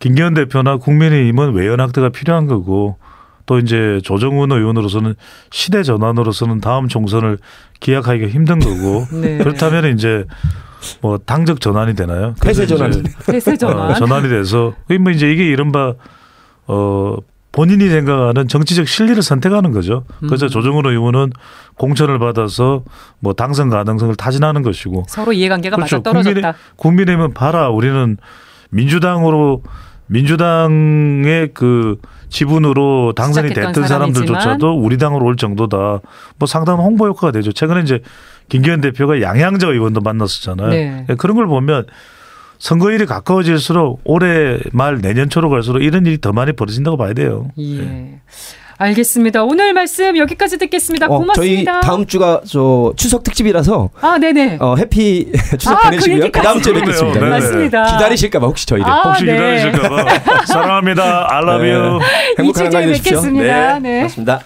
김기현 0.00 0.34
대표나 0.34 0.76
국민의힘은 0.76 1.54
외연 1.54 1.80
확대가 1.80 2.08
필요한 2.10 2.46
거고 2.46 2.96
또 3.46 3.58
이제 3.58 4.00
조정훈 4.02 4.52
의원으로서는 4.52 5.14
시대 5.50 5.82
전환으로서는 5.82 6.60
다음 6.60 6.88
총선을 6.88 7.38
기약하기가 7.80 8.28
힘든 8.28 8.58
거고 8.58 9.06
네. 9.20 9.38
그렇다면 9.38 9.94
이제 9.94 10.24
뭐 11.00 11.18
당적 11.18 11.60
전환이 11.60 11.94
되나요? 11.94 12.34
폐쇄 12.42 12.66
그래서 12.66 12.76
전환. 12.76 13.02
대세 13.26 13.56
전환. 13.56 13.90
어, 13.90 13.94
전환이 13.94 14.28
돼서 14.28 14.74
그게 14.86 14.98
뭐 14.98 15.12
이제 15.12 15.30
이게 15.30 15.44
이른바 15.46 15.94
어 16.66 17.16
본인이 17.52 17.88
생각하는 17.88 18.48
정치적 18.48 18.88
실리를 18.88 19.22
선택하는 19.22 19.70
거죠. 19.70 20.04
그래서 20.26 20.46
음. 20.46 20.48
조정훈 20.48 20.86
의원은 20.86 21.30
공천을 21.76 22.18
받아서 22.18 22.82
뭐 23.20 23.32
당선 23.32 23.70
가능성을 23.70 24.14
타진하는 24.16 24.62
것이고 24.62 25.04
서로 25.08 25.32
이해관계가 25.32 25.76
그렇죠. 25.76 25.98
맞아 25.98 26.02
떨어졌다. 26.10 26.54
국민의힘은 26.76 27.32
봐라 27.34 27.68
우리는 27.68 28.16
민주당으로 28.70 29.62
민주당의 30.06 31.50
그 31.54 31.98
지분으로 32.28 33.12
당선이 33.14 33.54
됐던 33.54 33.86
사람들조차도 33.86 34.78
우리 34.78 34.98
당으로 34.98 35.24
올 35.24 35.36
정도다. 35.36 36.00
뭐 36.36 36.46
상당한 36.46 36.84
홍보 36.84 37.06
효과가 37.06 37.32
되죠. 37.32 37.52
최근에 37.52 37.82
이제 37.82 38.00
김기현 38.48 38.80
대표가 38.80 39.20
양양자 39.22 39.68
의원도 39.68 40.00
만났었잖아요. 40.00 40.68
네. 40.68 41.06
예, 41.08 41.14
그런 41.14 41.36
걸 41.36 41.46
보면 41.46 41.86
선거일이 42.58 43.06
가까워질수록 43.06 44.02
올해 44.04 44.58
말 44.72 45.00
내년 45.00 45.28
초로 45.28 45.50
갈수록 45.50 45.80
이런 45.80 46.06
일이 46.06 46.20
더 46.20 46.32
많이 46.32 46.52
벌어진다고 46.52 46.96
봐야 46.96 47.12
돼요. 47.12 47.50
예. 47.58 48.20
알겠습니다. 48.76 49.44
오늘 49.44 49.72
말씀 49.72 50.16
여기까지 50.16 50.58
듣겠습니다. 50.58 51.06
어, 51.06 51.10
저희 51.10 51.18
고맙습니다. 51.20 51.80
다음 51.80 52.06
주가 52.06 52.40
저 52.46 52.92
추석 52.96 53.22
특집이라서 53.22 53.90
아, 54.00 54.18
네네. 54.18 54.58
어, 54.60 54.74
해피 54.76 55.30
추석 55.58 55.72
아, 55.72 55.78
그 55.78 55.84
보내시고요. 55.90 56.32
그. 56.32 56.40
다음 56.42 56.60
주에 56.60 56.72
뵙겠습니다. 56.74 57.20
네. 57.20 57.28
맞습니다. 57.30 57.84
기다리실까봐 57.92 58.46
혹시 58.46 58.66
저희를 58.66 58.90
아, 58.90 59.02
혹시 59.04 59.24
네. 59.24 59.32
기다리실까봐 59.32 60.44
사랑합니다. 60.46 61.28
I 61.30 61.42
love 61.42 61.70
you. 61.70 62.00
행복한 62.38 62.66
이주 62.66 62.76
한가위 62.76 62.86
되십시오. 62.86 63.10
뵙겠습니다. 63.20 63.78
네. 63.78 63.94
고맙습니다. 63.96 64.40